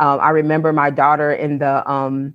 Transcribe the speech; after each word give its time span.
Um, 0.00 0.18
I 0.20 0.30
remember 0.30 0.72
my 0.72 0.90
daughter 0.90 1.32
in 1.32 1.58
the 1.58 1.88
um, 1.88 2.34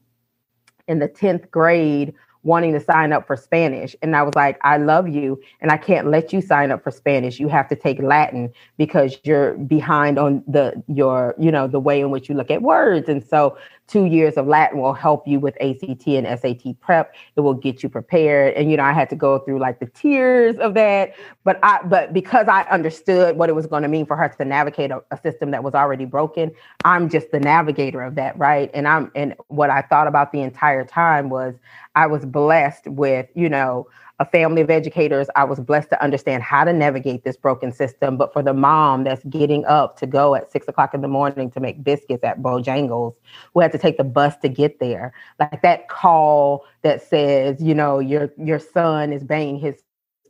in 0.87 0.99
the 0.99 1.07
tenth 1.07 1.51
grade 1.51 2.13
wanting 2.43 2.73
to 2.73 2.79
sign 2.79 3.11
up 3.11 3.25
for 3.25 3.35
Spanish. 3.35 3.95
And 4.03 4.15
I 4.15 4.21
was 4.21 4.35
like, 4.35 4.59
I 4.61 4.77
love 4.77 5.09
you 5.09 5.41
and 5.61 5.71
I 5.71 5.77
can't 5.77 6.07
let 6.07 6.31
you 6.31 6.41
sign 6.41 6.71
up 6.71 6.83
for 6.83 6.91
Spanish. 6.91 7.39
You 7.39 7.47
have 7.47 7.67
to 7.69 7.75
take 7.75 7.99
Latin 7.99 8.53
because 8.77 9.17
you're 9.23 9.55
behind 9.55 10.19
on 10.19 10.43
the 10.47 10.81
your, 10.87 11.33
you 11.39 11.51
know, 11.51 11.67
the 11.67 11.79
way 11.79 11.99
in 11.99 12.11
which 12.11 12.29
you 12.29 12.35
look 12.35 12.51
at 12.51 12.61
words. 12.61 13.09
And 13.09 13.25
so 13.25 13.57
two 13.87 14.05
years 14.05 14.35
of 14.35 14.47
Latin 14.47 14.79
will 14.79 14.93
help 14.93 15.27
you 15.27 15.39
with 15.39 15.55
ACT 15.61 16.07
and 16.07 16.39
SAT 16.39 16.79
prep. 16.79 17.15
It 17.35 17.41
will 17.41 17.53
get 17.53 17.83
you 17.83 17.89
prepared. 17.89 18.53
And 18.55 18.71
you 18.71 18.77
know, 18.77 18.83
I 18.83 18.93
had 18.93 19.09
to 19.11 19.15
go 19.15 19.39
through 19.39 19.59
like 19.59 19.79
the 19.79 19.85
tears 19.87 20.57
of 20.57 20.73
that, 20.73 21.13
but 21.43 21.59
I 21.63 21.81
but 21.83 22.13
because 22.13 22.47
I 22.47 22.63
understood 22.63 23.37
what 23.37 23.49
it 23.49 23.53
was 23.53 23.67
going 23.67 23.83
to 23.83 23.89
mean 23.89 24.05
for 24.05 24.15
her 24.15 24.27
to 24.27 24.45
navigate 24.45 24.91
a, 24.91 25.03
a, 25.11 25.19
system 25.25 25.51
that 25.51 25.63
was 25.63 25.73
already 25.73 26.05
broken, 26.05 26.51
I'm 26.83 27.09
just 27.09 27.31
the 27.31 27.39
navigator 27.39 28.01
of 28.01 28.15
that, 28.15 28.37
right? 28.37 28.69
And 28.73 28.87
I'm 28.87 29.11
and 29.15 29.35
what 29.47 29.69
I 29.69 29.81
thought 29.81 30.07
about 30.07 30.31
the 30.31 30.41
entire 30.41 30.85
time 30.85 31.29
was 31.29 31.55
I 31.95 32.07
was 32.07 32.25
blessed 32.25 32.87
with, 32.87 33.27
you 33.35 33.49
know, 33.49 33.87
a 34.19 34.25
family 34.25 34.61
of 34.61 34.69
educators, 34.69 35.27
I 35.35 35.43
was 35.43 35.59
blessed 35.59 35.89
to 35.89 36.01
understand 36.01 36.41
how 36.41 36.63
to 36.63 36.71
navigate 36.71 37.23
this 37.23 37.35
broken 37.35 37.71
system. 37.71 38.15
But 38.17 38.31
for 38.31 38.41
the 38.41 38.53
mom 38.53 39.03
that's 39.03 39.23
getting 39.25 39.65
up 39.65 39.97
to 39.99 40.07
go 40.07 40.35
at 40.35 40.51
six 40.51 40.67
o'clock 40.67 40.93
in 40.93 41.01
the 41.01 41.07
morning 41.07 41.51
to 41.51 41.59
make 41.59 41.83
biscuits 41.83 42.23
at 42.23 42.41
Bojangles, 42.41 43.13
who 43.53 43.59
had 43.59 43.71
to 43.73 43.77
take 43.77 43.97
the 43.97 44.03
bus 44.03 44.37
to 44.37 44.49
get 44.49 44.79
there, 44.79 45.13
like 45.39 45.61
that 45.61 45.89
call 45.89 46.65
that 46.81 47.01
says, 47.01 47.61
you 47.61 47.75
know, 47.75 47.99
your 47.99 48.31
your 48.37 48.59
son 48.59 49.11
is 49.11 49.23
banging 49.23 49.59
his 49.59 49.81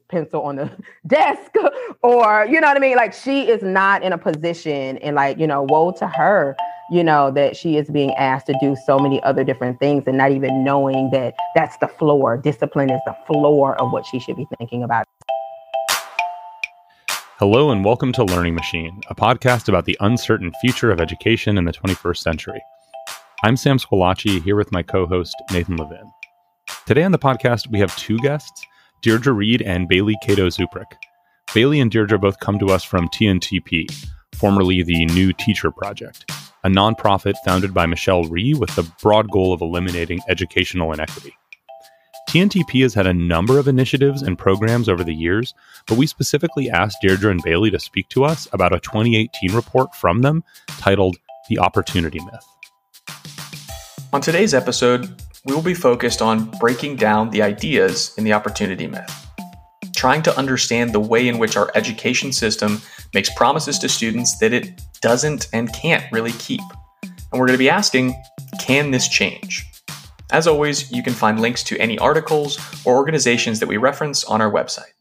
pencil 0.09 0.41
on 0.41 0.55
the 0.55 0.71
desk 1.07 1.51
or 2.03 2.45
you 2.49 2.59
know 2.61 2.67
what 2.67 2.77
i 2.77 2.79
mean 2.79 2.95
like 2.95 3.13
she 3.13 3.49
is 3.49 3.61
not 3.61 4.03
in 4.03 4.13
a 4.13 4.17
position 4.17 4.97
and 4.99 5.15
like 5.15 5.37
you 5.37 5.47
know 5.47 5.63
woe 5.63 5.91
to 5.91 6.07
her 6.07 6.55
you 6.91 7.03
know, 7.03 7.31
that 7.31 7.57
she 7.57 7.77
is 7.77 7.89
being 7.89 8.13
asked 8.13 8.45
to 8.45 8.55
do 8.61 8.75
so 8.85 8.99
many 8.99 9.21
other 9.23 9.43
different 9.43 9.79
things 9.79 10.03
and 10.05 10.17
not 10.17 10.31
even 10.31 10.63
knowing 10.63 11.09
that 11.11 11.34
that's 11.55 11.77
the 11.77 11.87
floor. 11.87 12.37
Discipline 12.37 12.91
is 12.91 13.01
the 13.07 13.15
floor 13.25 13.75
of 13.81 13.91
what 13.91 14.05
she 14.05 14.20
should 14.20 14.35
be 14.35 14.45
thinking 14.59 14.84
about. 14.84 15.05
Hello, 17.40 17.71
and 17.71 17.84
welcome 17.84 18.13
to 18.13 18.23
Learning 18.23 18.53
Machine, 18.53 19.01
a 19.09 19.15
podcast 19.15 19.67
about 19.67 19.85
the 19.85 19.97
uncertain 19.99 20.51
future 20.62 20.91
of 20.91 21.01
education 21.01 21.57
in 21.57 21.65
the 21.65 21.73
21st 21.73 22.17
century. 22.17 22.62
I'm 23.43 23.57
Sam 23.57 23.77
Squillace, 23.77 24.41
here 24.43 24.55
with 24.55 24.71
my 24.71 24.84
co 24.84 25.07
host, 25.07 25.35
Nathan 25.51 25.77
Levin. 25.77 26.12
Today 26.85 27.03
on 27.03 27.12
the 27.12 27.19
podcast, 27.19 27.69
we 27.71 27.79
have 27.79 27.95
two 27.97 28.17
guests, 28.19 28.63
Deirdre 29.05 29.34
Reed 29.34 29.61
and 29.61 29.87
Bailey 29.87 30.15
Cato 30.23 30.49
Czupryk. 30.49 30.91
Bailey 31.53 31.79
and 31.79 31.91
Deirdre 31.91 32.17
both 32.17 32.39
come 32.39 32.57
to 32.59 32.71
us 32.71 32.84
from 32.84 33.07
TNTP, 33.09 33.85
formerly 34.34 34.81
the 34.81 35.05
New 35.05 35.31
Teacher 35.31 35.71
Project 35.71 36.25
a 36.65 36.67
nonprofit 36.67 37.35
founded 37.45 37.75
by 37.75 37.85
Michelle 37.85 38.23
Rhee 38.23 38.55
with 38.55 38.75
the 38.75 38.91
broad 38.99 39.29
goal 39.29 39.53
of 39.53 39.62
eliminating 39.62 40.20
educational 40.27 40.91
inequity. 40.91 41.31
TNTP 42.27 42.81
has 42.81 42.95
had 42.95 43.05
a 43.05 43.13
number 43.13 43.59
of 43.59 43.67
initiatives 43.67 44.23
and 44.23 44.35
programs 44.35 44.89
over 44.89 45.03
the 45.03 45.13
years, 45.13 45.53
but 45.85 45.99
we 45.99 46.07
specifically 46.07 46.71
asked 46.71 46.97
Deirdre 47.03 47.29
and 47.29 47.43
Bailey 47.43 47.69
to 47.69 47.79
speak 47.79 48.09
to 48.09 48.23
us 48.23 48.47
about 48.51 48.73
a 48.73 48.79
2018 48.79 49.53
report 49.53 49.93
from 49.93 50.23
them 50.23 50.43
titled 50.79 51.17
The 51.47 51.59
Opportunity 51.59 52.19
Myth. 52.19 52.47
On 54.12 54.19
today's 54.19 54.55
episode, 54.55 55.21
we 55.46 55.54
will 55.54 55.62
be 55.62 55.76
focused 55.76 56.21
on 56.21 56.51
breaking 56.60 56.96
down 56.96 57.29
the 57.29 57.41
ideas 57.41 58.13
in 58.18 58.24
the 58.24 58.34
opportunity 58.34 58.88
myth, 58.88 59.27
trying 59.96 60.24
to 60.24 60.37
understand 60.37 60.91
the 60.91 60.99
way 60.99 61.27
in 61.27 61.37
which 61.37 61.55
our 61.55 61.71
education 61.76 62.34
system 62.34 62.82
makes 63.13 63.32
promises 63.35 63.77
to 63.79 63.87
students 63.87 64.38
that 64.40 64.53
it 64.53 64.81
doesn't 65.02 65.47
and 65.53 65.72
can't 65.72 66.03
really 66.12 66.34
keep. 66.34 66.62
And 67.03 67.40
we're 67.40 67.47
going 67.47 67.57
to 67.57 67.63
be 67.63 67.69
asking 67.69 68.16
can 68.59 68.90
this 68.90 69.07
change? 69.07 69.66
As 70.31 70.47
always, 70.47 70.91
you 70.91 71.03
can 71.03 71.13
find 71.13 71.40
links 71.40 71.63
to 71.66 71.78
any 71.78 72.00
articles 72.00 72.57
or 72.84 72.96
organizations 72.96 73.59
that 73.59 73.68
we 73.68 73.78
reference 73.78 74.24
on 74.24 74.41
our 74.41 74.52
website. 74.52 74.94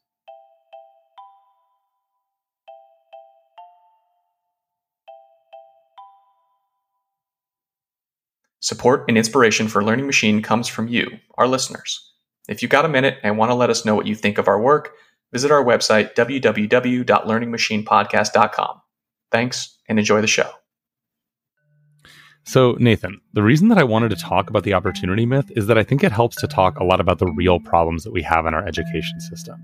Support 8.65 9.05
and 9.09 9.17
inspiration 9.19 9.69
for 9.69 9.85
Learning 9.85 10.07
Machine 10.07 10.41
comes 10.41 10.69
from 10.69 10.89
you, 10.89 11.19
our 11.37 11.47
listeners. 11.47 12.11
If 12.49 12.63
you 12.63 12.69
got 12.69 12.87
a 12.87 12.89
minute 12.89 13.19
and 13.23 13.37
want 13.37 13.51
to 13.51 13.55
let 13.55 13.69
us 13.69 13.85
know 13.85 13.95
what 13.95 14.07
you 14.07 14.15
think 14.15 14.39
of 14.39 14.49
our 14.49 14.59
work, 14.59 14.95
visit 15.35 15.51
our 15.51 15.63
website, 15.63 16.15
www.learningmachinepodcast.com. 16.15 18.81
Thanks 19.31 19.77
and 19.87 19.99
enjoy 19.99 20.23
the 20.23 20.27
show. 20.27 20.51
So, 22.47 22.79
Nathan, 22.81 23.21
the 23.35 23.43
reason 23.43 23.69
that 23.69 23.77
I 23.77 23.85
wanted 23.85 24.09
to 24.09 24.17
talk 24.17 24.49
about 24.49 24.65
the 24.65 24.73
opportunity 24.73 25.27
myth 25.27 25.53
is 25.55 25.67
that 25.67 25.77
I 25.77 25.83
think 25.83 26.03
it 26.03 26.13
helps 26.13 26.37
to 26.37 26.47
talk 26.47 26.79
a 26.79 26.85
lot 26.85 27.01
about 27.01 27.19
the 27.19 27.31
real 27.33 27.61
problems 27.61 28.03
that 28.05 28.15
we 28.15 28.23
have 28.23 28.47
in 28.47 28.55
our 28.55 28.67
education 28.67 29.21
system. 29.21 29.63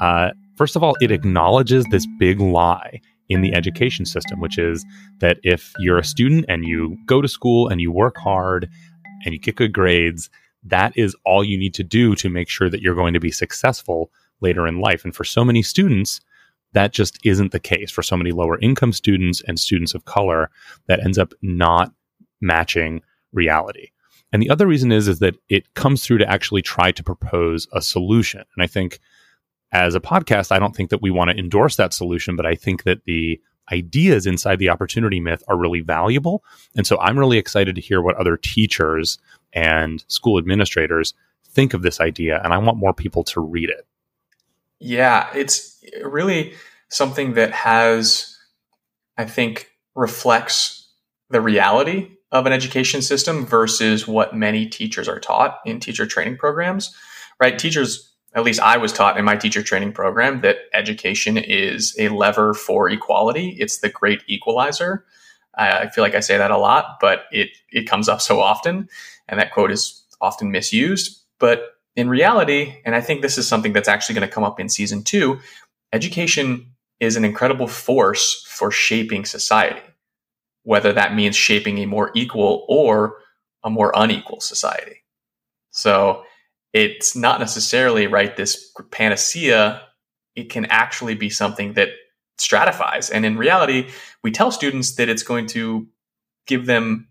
Uh, 0.00 0.30
first 0.56 0.74
of 0.74 0.82
all, 0.82 0.96
it 1.00 1.12
acknowledges 1.12 1.84
this 1.92 2.08
big 2.18 2.40
lie 2.40 3.00
in 3.28 3.40
the 3.40 3.54
education 3.54 4.04
system, 4.04 4.40
which 4.40 4.58
is 4.58 4.84
that 5.18 5.38
if 5.42 5.72
you're 5.78 5.98
a 5.98 6.04
student 6.04 6.44
and 6.48 6.64
you 6.64 6.96
go 7.06 7.20
to 7.22 7.28
school 7.28 7.68
and 7.68 7.80
you 7.80 7.90
work 7.90 8.16
hard 8.16 8.68
and 9.24 9.32
you 9.32 9.38
get 9.38 9.56
good 9.56 9.72
grades, 9.72 10.30
that 10.64 10.92
is 10.96 11.16
all 11.24 11.42
you 11.42 11.58
need 11.58 11.74
to 11.74 11.84
do 11.84 12.14
to 12.16 12.28
make 12.28 12.48
sure 12.48 12.68
that 12.68 12.80
you're 12.80 12.94
going 12.94 13.14
to 13.14 13.20
be 13.20 13.30
successful 13.30 14.10
later 14.40 14.66
in 14.66 14.80
life. 14.80 15.04
And 15.04 15.14
for 15.14 15.24
so 15.24 15.44
many 15.44 15.62
students, 15.62 16.20
that 16.72 16.92
just 16.92 17.18
isn't 17.24 17.52
the 17.52 17.60
case 17.60 17.90
for 17.90 18.02
so 18.02 18.16
many 18.16 18.32
lower 18.32 18.58
income 18.60 18.92
students 18.92 19.42
and 19.46 19.58
students 19.58 19.94
of 19.94 20.04
color 20.04 20.50
that 20.86 21.04
ends 21.04 21.18
up 21.18 21.32
not 21.42 21.92
matching 22.40 23.02
reality. 23.32 23.88
And 24.32 24.42
the 24.42 24.50
other 24.50 24.66
reason 24.66 24.90
is 24.90 25.08
is 25.08 25.18
that 25.18 25.36
it 25.48 25.74
comes 25.74 26.04
through 26.04 26.18
to 26.18 26.30
actually 26.30 26.62
try 26.62 26.90
to 26.90 27.02
propose 27.02 27.68
a 27.72 27.82
solution. 27.82 28.42
And 28.56 28.62
I 28.62 28.66
think 28.66 28.98
as 29.72 29.94
a 29.94 30.00
podcast, 30.00 30.52
I 30.52 30.58
don't 30.58 30.76
think 30.76 30.90
that 30.90 31.02
we 31.02 31.10
want 31.10 31.30
to 31.30 31.36
endorse 31.36 31.76
that 31.76 31.92
solution, 31.92 32.36
but 32.36 32.46
I 32.46 32.54
think 32.54 32.84
that 32.84 33.04
the 33.04 33.40
ideas 33.72 34.26
inside 34.26 34.58
the 34.58 34.68
opportunity 34.68 35.20
myth 35.20 35.42
are 35.48 35.56
really 35.56 35.80
valuable. 35.80 36.44
And 36.76 36.86
so 36.86 36.98
I'm 37.00 37.18
really 37.18 37.38
excited 37.38 37.74
to 37.76 37.80
hear 37.80 38.02
what 38.02 38.16
other 38.16 38.36
teachers 38.36 39.18
and 39.52 40.04
school 40.08 40.38
administrators 40.38 41.14
think 41.48 41.74
of 41.74 41.82
this 41.82 42.00
idea. 42.00 42.40
And 42.44 42.52
I 42.52 42.58
want 42.58 42.78
more 42.78 42.92
people 42.92 43.24
to 43.24 43.40
read 43.40 43.70
it. 43.70 43.86
Yeah, 44.78 45.28
it's 45.34 45.82
really 46.02 46.54
something 46.90 47.34
that 47.34 47.52
has, 47.52 48.36
I 49.16 49.24
think, 49.24 49.70
reflects 49.94 50.90
the 51.30 51.40
reality 51.40 52.10
of 52.30 52.46
an 52.46 52.52
education 52.52 53.00
system 53.00 53.46
versus 53.46 54.08
what 54.08 54.34
many 54.34 54.66
teachers 54.66 55.08
are 55.08 55.20
taught 55.20 55.60
in 55.64 55.80
teacher 55.80 56.06
training 56.06 56.36
programs, 56.36 56.94
right? 57.40 57.58
Teachers, 57.58 58.11
at 58.34 58.44
least 58.44 58.60
I 58.60 58.76
was 58.76 58.92
taught 58.92 59.18
in 59.18 59.24
my 59.24 59.36
teacher 59.36 59.62
training 59.62 59.92
program, 59.92 60.40
that 60.40 60.56
education 60.72 61.36
is 61.36 61.94
a 61.98 62.08
lever 62.08 62.54
for 62.54 62.88
equality. 62.88 63.56
It's 63.58 63.78
the 63.78 63.88
great 63.88 64.22
equalizer. 64.26 65.04
I 65.54 65.88
feel 65.88 66.02
like 66.02 66.14
I 66.14 66.20
say 66.20 66.38
that 66.38 66.50
a 66.50 66.56
lot, 66.56 66.96
but 66.98 67.24
it 67.30 67.50
it 67.70 67.82
comes 67.82 68.08
up 68.08 68.22
so 68.22 68.40
often, 68.40 68.88
and 69.28 69.38
that 69.38 69.52
quote 69.52 69.70
is 69.70 70.02
often 70.20 70.50
misused. 70.50 71.20
But 71.38 71.76
in 71.94 72.08
reality, 72.08 72.76
and 72.86 72.94
I 72.94 73.02
think 73.02 73.20
this 73.20 73.36
is 73.36 73.46
something 73.46 73.74
that's 73.74 73.88
actually 73.88 74.14
going 74.14 74.26
to 74.26 74.34
come 74.34 74.44
up 74.44 74.58
in 74.58 74.70
season 74.70 75.02
two, 75.02 75.40
education 75.92 76.72
is 77.00 77.16
an 77.16 77.24
incredible 77.24 77.66
force 77.66 78.46
for 78.48 78.70
shaping 78.70 79.26
society, 79.26 79.82
whether 80.62 80.92
that 80.94 81.14
means 81.14 81.36
shaping 81.36 81.78
a 81.78 81.86
more 81.86 82.10
equal 82.14 82.64
or 82.66 83.18
a 83.62 83.68
more 83.68 83.92
unequal 83.94 84.40
society. 84.40 85.02
So 85.70 86.24
it's 86.72 87.14
not 87.14 87.40
necessarily 87.40 88.06
right 88.06 88.36
this 88.36 88.72
panacea. 88.90 89.82
It 90.34 90.50
can 90.50 90.66
actually 90.66 91.14
be 91.14 91.30
something 91.30 91.74
that 91.74 91.90
stratifies. 92.38 93.10
And 93.10 93.24
in 93.26 93.36
reality, 93.36 93.90
we 94.22 94.30
tell 94.30 94.50
students 94.50 94.96
that 94.96 95.08
it's 95.08 95.22
going 95.22 95.46
to 95.48 95.86
give 96.46 96.66
them 96.66 97.08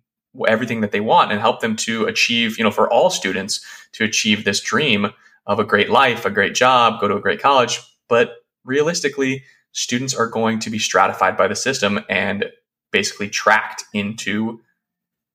everything 0.47 0.81
that 0.81 0.91
they 0.91 1.01
want 1.01 1.31
and 1.31 1.39
help 1.39 1.59
them 1.61 1.75
to 1.75 2.05
achieve, 2.05 2.57
you 2.57 2.63
know, 2.63 2.71
for 2.71 2.91
all 2.91 3.09
students 3.09 3.63
to 3.93 4.03
achieve 4.03 4.43
this 4.43 4.61
dream 4.61 5.07
of 5.45 5.59
a 5.59 5.63
great 5.63 5.89
life, 5.89 6.25
a 6.25 6.29
great 6.29 6.55
job, 6.55 6.99
go 6.99 7.07
to 7.07 7.15
a 7.15 7.21
great 7.21 7.41
college. 7.41 7.81
But 8.07 8.35
realistically, 8.63 9.43
students 9.73 10.13
are 10.13 10.27
going 10.27 10.59
to 10.59 10.69
be 10.69 10.79
stratified 10.79 11.37
by 11.37 11.47
the 11.47 11.55
system 11.55 11.99
and 12.09 12.45
basically 12.91 13.29
tracked 13.29 13.83
into 13.93 14.59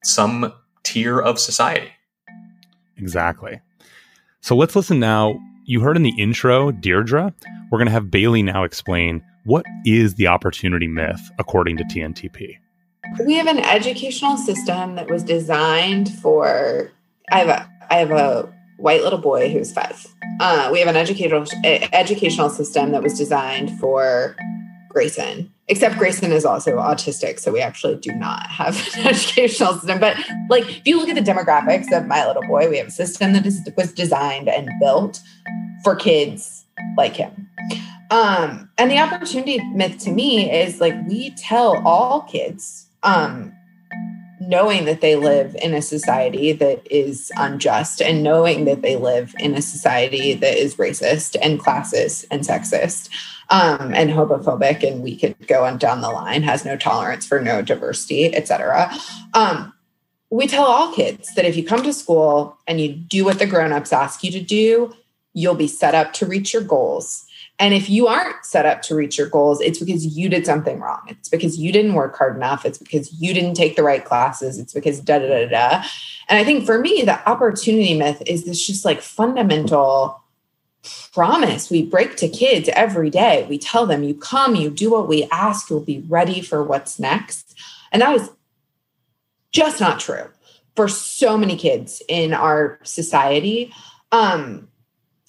some 0.04 0.52
tier 0.82 1.20
of 1.20 1.38
society. 1.38 1.90
Exactly. 2.96 3.60
So 4.46 4.54
let's 4.54 4.76
listen 4.76 5.00
now. 5.00 5.40
You 5.64 5.80
heard 5.80 5.96
in 5.96 6.04
the 6.04 6.14
intro, 6.16 6.70
Deirdre. 6.70 7.34
We're 7.68 7.78
going 7.78 7.88
to 7.88 7.92
have 7.92 8.12
Bailey 8.12 8.44
now 8.44 8.62
explain 8.62 9.20
what 9.42 9.66
is 9.84 10.14
the 10.14 10.28
opportunity 10.28 10.86
myth 10.86 11.20
according 11.40 11.78
to 11.78 11.82
TNTP. 11.82 12.56
We 13.26 13.34
have 13.34 13.48
an 13.48 13.58
educational 13.58 14.36
system 14.36 14.94
that 14.94 15.10
was 15.10 15.24
designed 15.24 16.12
for. 16.20 16.92
I 17.32 17.38
have 17.40 17.48
a 17.48 17.70
I 17.90 17.96
have 17.96 18.12
a 18.12 18.48
white 18.76 19.02
little 19.02 19.18
boy 19.18 19.50
who's 19.50 19.72
five. 19.72 20.06
Uh, 20.38 20.68
we 20.72 20.78
have 20.78 20.86
an 20.86 20.96
educational 20.96 21.44
educational 21.64 22.48
system 22.48 22.92
that 22.92 23.02
was 23.02 23.18
designed 23.18 23.76
for 23.80 24.36
Grayson, 24.96 25.52
except 25.68 25.98
Grayson 25.98 26.32
is 26.32 26.46
also 26.46 26.78
autistic. 26.78 27.38
So 27.38 27.52
we 27.52 27.60
actually 27.60 27.96
do 27.96 28.12
not 28.12 28.46
have 28.46 28.76
an 28.96 29.08
educational 29.08 29.74
system. 29.74 30.00
But 30.00 30.16
like, 30.48 30.64
if 30.66 30.86
you 30.86 30.98
look 30.98 31.10
at 31.10 31.22
the 31.22 31.30
demographics 31.30 31.94
of 31.94 32.06
my 32.06 32.26
little 32.26 32.42
boy, 32.44 32.70
we 32.70 32.78
have 32.78 32.86
a 32.86 32.90
system 32.90 33.34
that 33.34 33.44
is, 33.44 33.60
was 33.76 33.92
designed 33.92 34.48
and 34.48 34.70
built 34.80 35.20
for 35.84 35.94
kids 35.94 36.64
like 36.96 37.14
him. 37.14 37.46
Um, 38.10 38.70
and 38.78 38.90
the 38.90 38.96
opportunity 38.96 39.62
myth 39.74 39.98
to 39.98 40.10
me 40.10 40.50
is 40.50 40.80
like, 40.80 40.94
we 41.06 41.34
tell 41.36 41.86
all 41.86 42.22
kids, 42.22 42.86
um, 43.02 43.52
knowing 44.40 44.86
that 44.86 45.02
they 45.02 45.16
live 45.16 45.54
in 45.60 45.74
a 45.74 45.82
society 45.82 46.52
that 46.52 46.80
is 46.90 47.30
unjust 47.36 48.00
and 48.00 48.22
knowing 48.22 48.64
that 48.64 48.80
they 48.80 48.96
live 48.96 49.34
in 49.40 49.54
a 49.54 49.60
society 49.60 50.32
that 50.32 50.56
is 50.56 50.76
racist 50.76 51.36
and 51.42 51.60
classist 51.60 52.24
and 52.30 52.42
sexist 52.42 53.10
um, 53.50 53.94
and 53.94 54.10
homophobic 54.10 54.82
and 54.82 55.02
we 55.02 55.16
could 55.16 55.34
go 55.46 55.64
on 55.64 55.78
down 55.78 56.00
the 56.00 56.10
line 56.10 56.42
has 56.42 56.64
no 56.64 56.76
tolerance 56.76 57.26
for 57.26 57.40
no 57.40 57.62
diversity 57.62 58.34
etc 58.34 58.90
um, 59.34 59.72
we 60.30 60.46
tell 60.46 60.64
all 60.64 60.92
kids 60.92 61.34
that 61.34 61.44
if 61.44 61.56
you 61.56 61.64
come 61.64 61.82
to 61.82 61.92
school 61.92 62.58
and 62.66 62.80
you 62.80 62.92
do 62.92 63.24
what 63.24 63.38
the 63.38 63.46
grown-ups 63.46 63.92
ask 63.92 64.22
you 64.24 64.30
to 64.30 64.40
do 64.40 64.94
you'll 65.34 65.54
be 65.54 65.68
set 65.68 65.94
up 65.94 66.12
to 66.12 66.26
reach 66.26 66.52
your 66.52 66.62
goals 66.62 67.26
and 67.58 67.72
if 67.72 67.88
you 67.88 68.06
aren't 68.06 68.44
set 68.44 68.66
up 68.66 68.82
to 68.82 68.94
reach 68.94 69.16
your 69.16 69.28
goals, 69.28 69.60
it's 69.62 69.78
because 69.78 70.04
you 70.16 70.28
did 70.28 70.44
something 70.44 70.78
wrong. 70.78 71.00
It's 71.08 71.28
because 71.28 71.58
you 71.58 71.72
didn't 71.72 71.94
work 71.94 72.16
hard 72.16 72.36
enough. 72.36 72.66
It's 72.66 72.76
because 72.76 73.12
you 73.18 73.32
didn't 73.32 73.54
take 73.54 73.76
the 73.76 73.82
right 73.82 74.04
classes. 74.04 74.58
It's 74.58 74.74
because 74.74 75.00
da 75.00 75.18
da 75.18 75.26
da 75.26 75.48
da. 75.48 75.84
And 76.28 76.38
I 76.38 76.44
think 76.44 76.66
for 76.66 76.78
me, 76.78 77.02
the 77.02 77.26
opportunity 77.28 77.94
myth 77.94 78.22
is 78.26 78.44
this 78.44 78.66
just 78.66 78.84
like 78.84 79.00
fundamental 79.00 80.22
promise 81.12 81.70
we 81.70 81.84
break 81.84 82.16
to 82.16 82.28
kids 82.28 82.68
every 82.72 83.10
day. 83.10 83.46
We 83.48 83.58
tell 83.58 83.86
them, 83.86 84.02
you 84.02 84.14
come, 84.14 84.54
you 84.54 84.70
do 84.70 84.90
what 84.90 85.08
we 85.08 85.24
ask, 85.24 85.70
you'll 85.70 85.80
be 85.80 86.04
ready 86.08 86.40
for 86.40 86.62
what's 86.62 86.98
next. 86.98 87.58
And 87.92 88.02
that 88.02 88.14
is 88.14 88.30
just 89.52 89.80
not 89.80 90.00
true 90.00 90.28
for 90.74 90.88
so 90.88 91.38
many 91.38 91.56
kids 91.56 92.02
in 92.08 92.34
our 92.34 92.78
society. 92.82 93.72
Um, 94.12 94.68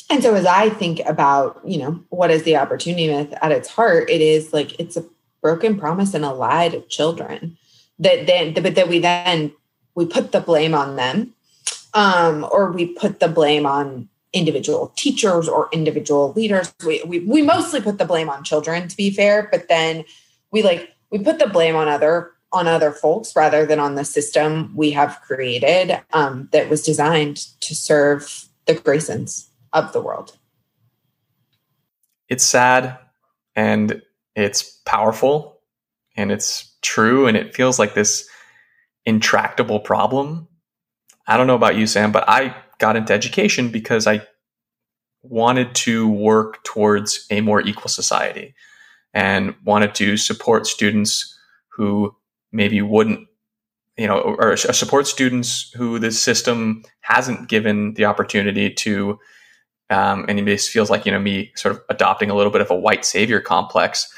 and 0.09 0.21
so 0.21 0.36
as 0.36 0.45
I 0.45 0.69
think 0.69 1.01
about, 1.06 1.62
you 1.65 1.77
know, 1.77 2.03
what 2.10 2.31
is 2.31 2.44
the 2.44 2.57
opportunity 2.57 3.07
myth 3.07 3.33
at 3.42 3.51
its 3.51 3.68
heart, 3.68 4.10
it 4.10 4.21
is 4.21 4.53
like 4.53 4.80
it's 4.80 4.98
a 4.98 5.06
broken 5.42 5.77
promise 5.77 6.13
and 6.13 6.25
a 6.25 6.33
lie 6.33 6.69
to 6.69 6.81
children 6.81 7.57
that 8.00 8.27
then 8.27 8.53
but 8.53 8.75
that 8.75 8.89
we 8.89 9.00
then 9.00 9.51
we 9.95 10.06
put 10.06 10.31
the 10.31 10.42
blame 10.42 10.74
on 10.74 10.95
them 10.95 11.33
um, 11.94 12.45
or 12.51 12.71
we 12.71 12.86
put 12.86 13.19
the 13.19 13.27
blame 13.27 13.65
on 13.65 14.07
individual 14.33 14.94
teachers 14.97 15.47
or 15.47 15.69
individual 15.71 16.33
leaders 16.33 16.74
we, 16.85 17.01
we 17.06 17.19
we 17.19 17.41
mostly 17.41 17.81
put 17.81 17.97
the 17.97 18.06
blame 18.06 18.29
on 18.29 18.44
children 18.44 18.88
to 18.88 18.97
be 18.97 19.09
fair 19.09 19.47
but 19.51 19.68
then 19.69 20.03
we 20.51 20.62
like 20.62 20.89
we 21.12 21.19
put 21.19 21.39
the 21.39 21.47
blame 21.47 21.75
on 21.75 21.88
other 21.88 22.31
on 22.51 22.68
other 22.68 22.91
folks 22.91 23.35
rather 23.35 23.65
than 23.65 23.79
on 23.79 23.95
the 23.95 24.06
system 24.06 24.71
we 24.75 24.91
have 24.91 25.19
created 25.21 26.01
um, 26.13 26.47
that 26.51 26.69
was 26.69 26.83
designed 26.83 27.38
to 27.59 27.75
serve 27.75 28.47
the 28.65 28.75
graysons 28.75 29.47
of 29.74 29.91
the 29.94 30.01
world. 30.01 30.38
It's 32.29 32.44
sad 32.44 32.97
and 33.56 34.01
it's 34.35 34.63
powerful 34.85 35.59
and 36.15 36.31
it's 36.31 36.75
true 36.81 37.27
and 37.27 37.35
it 37.35 37.56
feels 37.56 37.79
like 37.79 37.94
this 37.94 38.27
intractable 39.06 39.79
problem. 39.79 40.47
I 41.27 41.38
don't 41.38 41.47
know 41.47 41.56
about 41.56 41.75
you, 41.75 41.88
Sam, 41.88 42.12
but 42.12 42.27
I 42.27 42.56
got 42.79 42.95
into 42.95 43.13
education 43.13 43.69
because 43.69 44.07
I 44.07 44.21
wanted 45.24 45.74
to 45.75 46.07
work 46.07 46.63
towards 46.63 47.25
a 47.29 47.41
more 47.41 47.62
equal 47.62 47.89
society 47.89 48.53
and 49.13 49.56
wanted 49.63 49.95
to 49.95 50.18
support 50.18 50.68
students 50.68 51.38
who 51.69 52.15
maybe 52.51 52.81
wouldn't 52.81 53.27
you 53.97 54.07
know 54.07 54.19
or 54.19 54.56
support 54.56 55.07
students 55.07 55.71
who 55.75 56.00
the 56.00 56.12
system 56.12 56.83
hasn't 57.01 57.50
given 57.50 57.94
the 57.95 58.06
opportunity 58.06 58.69
to 58.69 59.19
um, 59.89 60.25
and 60.27 60.39
it 60.39 60.62
feels 60.62 60.89
like 60.89 61.06
you 61.06 61.12
know 61.12 61.19
me 61.19 61.51
sort 61.56 61.75
of 61.75 61.81
adopting 61.89 62.29
a 62.29 62.35
little 62.35 62.51
bit 62.51 62.62
of 62.62 62.69
a 62.71 62.75
white 62.75 63.06
savior 63.06 63.39
complex 63.39 64.12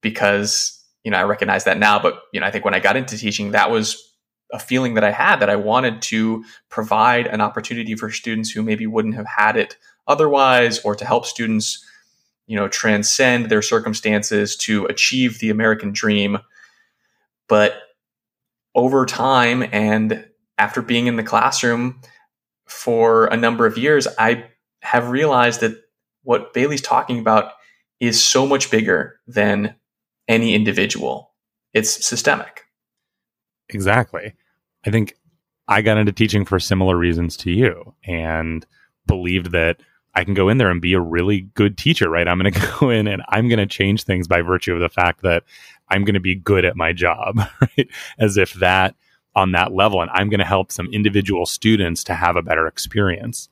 because 0.00 0.82
you 1.04 1.10
know 1.10 1.18
I 1.18 1.24
recognize 1.24 1.64
that 1.64 1.78
now, 1.78 2.00
but 2.00 2.22
you 2.32 2.40
know 2.40 2.46
I 2.46 2.50
think 2.50 2.64
when 2.64 2.74
I 2.74 2.80
got 2.80 2.96
into 2.96 3.16
teaching, 3.16 3.52
that 3.52 3.70
was 3.70 4.09
a 4.52 4.58
feeling 4.58 4.94
that 4.94 5.04
I 5.04 5.12
had 5.12 5.36
that 5.36 5.50
I 5.50 5.56
wanted 5.56 6.02
to 6.02 6.44
provide 6.68 7.26
an 7.26 7.40
opportunity 7.40 7.94
for 7.94 8.10
students 8.10 8.50
who 8.50 8.62
maybe 8.62 8.86
wouldn't 8.86 9.14
have 9.14 9.26
had 9.26 9.56
it 9.56 9.76
otherwise, 10.06 10.80
or 10.80 10.94
to 10.94 11.04
help 11.04 11.24
students 11.24 11.84
you 12.46 12.56
know 12.56 12.68
transcend 12.68 13.46
their 13.46 13.62
circumstances 13.62 14.56
to 14.56 14.84
achieve 14.86 15.38
the 15.38 15.50
American 15.50 15.92
dream. 15.92 16.38
But 17.48 17.74
over 18.74 19.06
time 19.06 19.64
and 19.72 20.26
after 20.58 20.82
being 20.82 21.06
in 21.06 21.16
the 21.16 21.22
classroom 21.22 22.00
for 22.66 23.26
a 23.26 23.36
number 23.36 23.66
of 23.66 23.78
years, 23.78 24.06
I 24.18 24.46
have 24.82 25.10
realized 25.10 25.60
that 25.60 25.76
what 26.22 26.52
Bailey's 26.52 26.82
talking 26.82 27.18
about 27.18 27.52
is 27.98 28.22
so 28.22 28.46
much 28.46 28.70
bigger 28.70 29.20
than 29.26 29.74
any 30.28 30.54
individual. 30.54 31.32
It's 31.72 32.04
systemic. 32.04 32.64
Exactly. 33.68 34.34
I 34.86 34.90
think 34.90 35.16
I 35.68 35.82
got 35.82 35.98
into 35.98 36.12
teaching 36.12 36.44
for 36.44 36.58
similar 36.58 36.96
reasons 36.96 37.36
to 37.38 37.50
you 37.50 37.94
and 38.04 38.66
believed 39.06 39.52
that 39.52 39.78
I 40.14 40.24
can 40.24 40.34
go 40.34 40.48
in 40.48 40.58
there 40.58 40.70
and 40.70 40.80
be 40.80 40.94
a 40.94 41.00
really 41.00 41.42
good 41.54 41.78
teacher, 41.78 42.10
right? 42.10 42.26
I'm 42.26 42.38
going 42.38 42.52
to 42.52 42.72
go 42.80 42.90
in 42.90 43.06
and 43.06 43.22
I'm 43.28 43.48
going 43.48 43.58
to 43.58 43.66
change 43.66 44.04
things 44.04 44.26
by 44.26 44.42
virtue 44.42 44.74
of 44.74 44.80
the 44.80 44.88
fact 44.88 45.22
that 45.22 45.44
I'm 45.88 46.04
going 46.04 46.14
to 46.14 46.20
be 46.20 46.34
good 46.34 46.64
at 46.64 46.76
my 46.76 46.92
job, 46.92 47.40
right? 47.60 47.88
As 48.18 48.36
if 48.36 48.54
that 48.54 48.94
on 49.36 49.52
that 49.52 49.72
level, 49.72 50.02
and 50.02 50.10
I'm 50.12 50.28
going 50.28 50.40
to 50.40 50.46
help 50.46 50.72
some 50.72 50.88
individual 50.92 51.46
students 51.46 52.02
to 52.04 52.14
have 52.14 52.34
a 52.34 52.42
better 52.42 52.66
experience. 52.66 53.48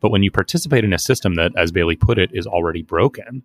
But 0.00 0.10
when 0.10 0.22
you 0.22 0.30
participate 0.30 0.82
in 0.82 0.92
a 0.92 0.98
system 0.98 1.34
that, 1.34 1.52
as 1.56 1.70
Bailey 1.70 1.94
put 1.94 2.18
it, 2.18 2.30
is 2.32 2.46
already 2.46 2.82
broken, 2.82 3.42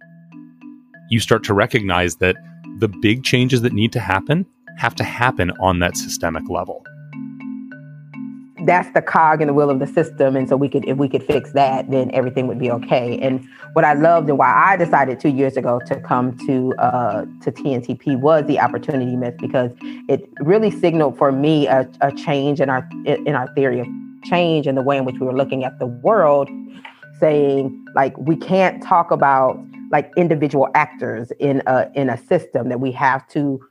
you 1.10 1.20
start 1.20 1.44
to 1.44 1.54
recognize 1.54 2.16
that 2.18 2.38
the 2.80 2.88
big 2.88 3.24
changes 3.24 3.62
that 3.62 3.74
need 3.74 3.92
to 3.92 4.00
happen 4.00 4.46
have 4.78 4.96
to 4.96 5.04
happen 5.04 5.52
on 5.60 5.80
that 5.80 5.96
systemic 5.96 6.50
level. 6.50 6.84
That's 8.66 8.92
the 8.94 9.02
cog 9.02 9.42
in 9.42 9.48
the 9.48 9.54
wheel 9.54 9.70
of 9.70 9.80
the 9.80 9.88
system. 9.88 10.36
And 10.36 10.50
so 10.50 10.58
we 10.58 10.70
could 10.70 10.86
if 10.88 10.98
we 10.98 11.08
could 11.08 11.24
fix 11.24 11.52
that, 11.54 11.90
then 11.92 12.10
everything 12.12 12.48
would 12.48 12.60
be 12.60 12.72
okay. 12.72 13.20
And 13.20 13.48
what 13.74 13.86
I 13.86 13.94
loved 13.94 14.30
and 14.30 14.38
why 14.38 14.52
I 14.52 14.76
decided 14.78 15.20
two 15.20 15.30
years 15.30 15.58
ago 15.58 15.80
to 15.86 16.00
come 16.00 16.38
to 16.48 16.74
uh, 16.80 17.26
to 17.42 17.52
TNTP 17.52 18.20
was 18.20 18.46
the 18.48 18.60
opportunity 18.60 19.16
myth 19.16 19.36
because 19.40 19.72
it 20.10 20.28
really 20.40 20.72
signaled 20.72 21.18
for 21.18 21.32
me 21.32 21.68
a, 21.68 21.88
a 22.02 22.12
change 22.12 22.60
in 22.60 22.70
our 22.70 22.88
in 23.06 23.36
our 23.36 23.54
theory 23.54 23.80
of 23.80 23.88
change 24.24 24.68
and 24.68 24.78
the 24.78 24.82
way 24.82 24.98
in 24.98 25.06
which 25.06 25.20
we 25.20 25.28
were 25.28 25.36
looking 25.36 25.64
at 25.64 25.78
the 25.80 25.86
world, 25.86 26.50
saying 27.20 27.86
like 27.96 28.18
we 28.18 28.36
can't 28.36 28.82
talk 28.82 29.12
about 29.12 29.64
like 29.92 30.12
individual 30.18 30.68
actors 30.74 31.32
in 31.40 31.62
a 31.68 31.90
in 31.94 32.10
a 32.10 32.18
system 32.18 32.70
that 32.70 32.80
we 32.80 32.92
have 32.92 33.28
to 33.28 33.62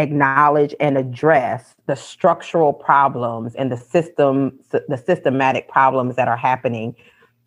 acknowledge 0.00 0.74
and 0.80 0.98
address 0.98 1.74
the 1.86 1.94
structural 1.94 2.72
problems 2.72 3.54
and 3.54 3.70
the 3.70 3.76
system 3.76 4.58
the 4.70 5.02
systematic 5.04 5.68
problems 5.68 6.16
that 6.16 6.28
are 6.28 6.36
happening 6.36 6.94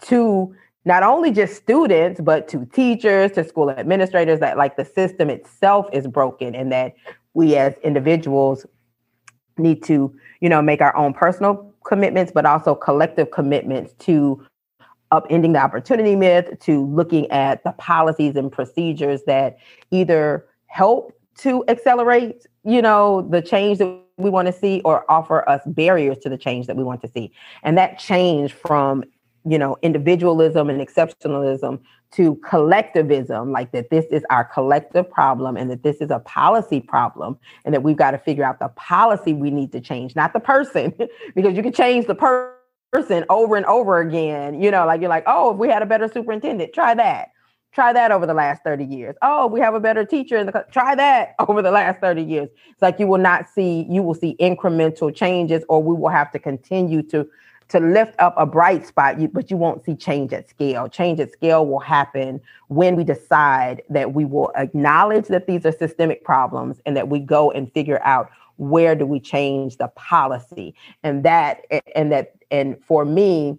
to 0.01 0.55
not 0.85 1.03
only 1.03 1.31
just 1.31 1.55
students 1.55 2.19
but 2.21 2.47
to 2.47 2.65
teachers 2.67 3.31
to 3.31 3.43
school 3.43 3.69
administrators 3.71 4.39
that 4.39 4.57
like 4.57 4.77
the 4.77 4.85
system 4.85 5.29
itself 5.29 5.87
is 5.93 6.07
broken 6.07 6.55
and 6.55 6.71
that 6.71 6.93
we 7.33 7.55
as 7.55 7.73
individuals 7.83 8.65
need 9.57 9.83
to 9.83 10.13
you 10.41 10.49
know 10.49 10.61
make 10.61 10.81
our 10.81 10.95
own 10.95 11.13
personal 11.13 11.73
commitments, 11.83 12.31
but 12.31 12.45
also 12.45 12.75
collective 12.75 13.31
commitments 13.31 13.93
to 13.99 14.43
upending 15.11 15.53
the 15.53 15.59
opportunity 15.59 16.15
myth, 16.15 16.57
to 16.59 16.85
looking 16.87 17.29
at 17.29 17.63
the 17.63 17.71
policies 17.73 18.35
and 18.35 18.51
procedures 18.51 19.23
that 19.27 19.57
either 19.91 20.45
help 20.67 21.13
to 21.39 21.63
accelerate, 21.67 22.45
you 22.63 22.81
know, 22.81 23.21
the 23.29 23.41
change 23.41 23.79
that 23.79 23.99
we 24.17 24.29
want 24.29 24.47
to 24.47 24.53
see 24.53 24.81
or 24.85 25.09
offer 25.11 25.47
us 25.49 25.61
barriers 25.65 26.17
to 26.19 26.29
the 26.29 26.37
change 26.37 26.67
that 26.67 26.75
we 26.75 26.83
want 26.83 27.01
to 27.01 27.07
see. 27.07 27.31
And 27.63 27.77
that 27.77 27.97
change 27.99 28.53
from, 28.53 29.03
you 29.45 29.57
know, 29.57 29.77
individualism 29.81 30.69
and 30.69 30.79
exceptionalism 30.79 31.81
to 32.11 32.35
collectivism, 32.47 33.51
like 33.51 33.71
that 33.71 33.89
this 33.89 34.05
is 34.11 34.23
our 34.29 34.45
collective 34.45 35.09
problem 35.09 35.57
and 35.57 35.69
that 35.71 35.81
this 35.81 35.97
is 35.97 36.11
a 36.11 36.19
policy 36.19 36.79
problem 36.79 37.37
and 37.65 37.73
that 37.73 37.81
we've 37.81 37.97
got 37.97 38.11
to 38.11 38.19
figure 38.19 38.43
out 38.43 38.59
the 38.59 38.67
policy 38.69 39.33
we 39.33 39.49
need 39.49 39.71
to 39.71 39.81
change, 39.81 40.15
not 40.15 40.31
the 40.33 40.39
person, 40.39 40.93
because 41.35 41.55
you 41.55 41.63
can 41.63 41.73
change 41.73 42.05
the 42.05 42.15
per- 42.15 42.55
person 42.91 43.25
over 43.29 43.55
and 43.55 43.65
over 43.65 43.99
again. 43.99 44.61
You 44.61 44.69
know, 44.69 44.85
like 44.85 45.01
you're 45.01 45.09
like, 45.09 45.23
oh, 45.25 45.53
if 45.53 45.57
we 45.57 45.67
had 45.67 45.81
a 45.81 45.87
better 45.87 46.07
superintendent, 46.07 46.73
try 46.73 46.93
that. 46.93 47.32
Try 47.73 47.91
that 47.91 48.11
over 48.11 48.27
the 48.27 48.35
last 48.35 48.63
30 48.63 48.85
years. 48.85 49.15
Oh, 49.23 49.47
we 49.47 49.59
have 49.59 49.73
a 49.73 49.79
better 49.79 50.05
teacher 50.05 50.37
in 50.37 50.45
the. 50.45 50.65
Try 50.71 50.93
that 50.95 51.35
over 51.47 51.61
the 51.61 51.71
last 51.71 51.99
30 51.99 52.21
years. 52.21 52.49
It's 52.69 52.81
like 52.81 52.99
you 52.99 53.07
will 53.07 53.17
not 53.17 53.49
see, 53.49 53.87
you 53.89 54.03
will 54.03 54.13
see 54.13 54.35
incremental 54.39 55.13
changes, 55.13 55.63
or 55.69 55.81
we 55.81 55.95
will 55.95 56.09
have 56.09 56.31
to 56.31 56.39
continue 56.39 57.01
to 57.03 57.27
to 57.69 57.79
lift 57.79 58.13
up 58.19 58.35
a 58.37 58.45
bright 58.45 58.85
spot, 58.85 59.15
but 59.33 59.49
you 59.49 59.57
won't 59.57 59.83
see 59.83 59.95
change 59.95 60.31
at 60.33 60.47
scale. 60.47 60.87
Change 60.87 61.19
at 61.19 61.31
scale 61.31 61.65
will 61.65 61.79
happen 61.79 62.39
when 62.67 62.95
we 62.95 63.03
decide 63.03 63.81
that 63.89 64.13
we 64.13 64.25
will 64.25 64.51
acknowledge 64.55 65.27
that 65.29 65.47
these 65.47 65.65
are 65.65 65.71
systemic 65.71 66.23
problems 66.23 66.79
and 66.85 66.95
that 66.95 67.07
we 67.07 67.19
go 67.19 67.49
and 67.51 67.71
figure 67.73 68.01
out 68.03 68.29
where 68.57 68.95
do 68.95 69.05
we 69.05 69.19
change 69.19 69.77
the 69.77 69.87
policy. 69.95 70.75
And 71.01 71.23
that, 71.23 71.61
and 71.95 72.11
that, 72.11 72.35
and 72.51 72.77
for 72.83 73.05
me, 73.05 73.57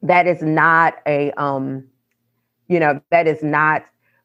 that 0.00 0.26
is 0.26 0.42
not 0.42 0.96
a, 1.06 1.30
um, 1.32 1.84
you 2.72 2.80
know, 2.80 3.00
that 3.10 3.26
is 3.26 3.42
not 3.42 3.84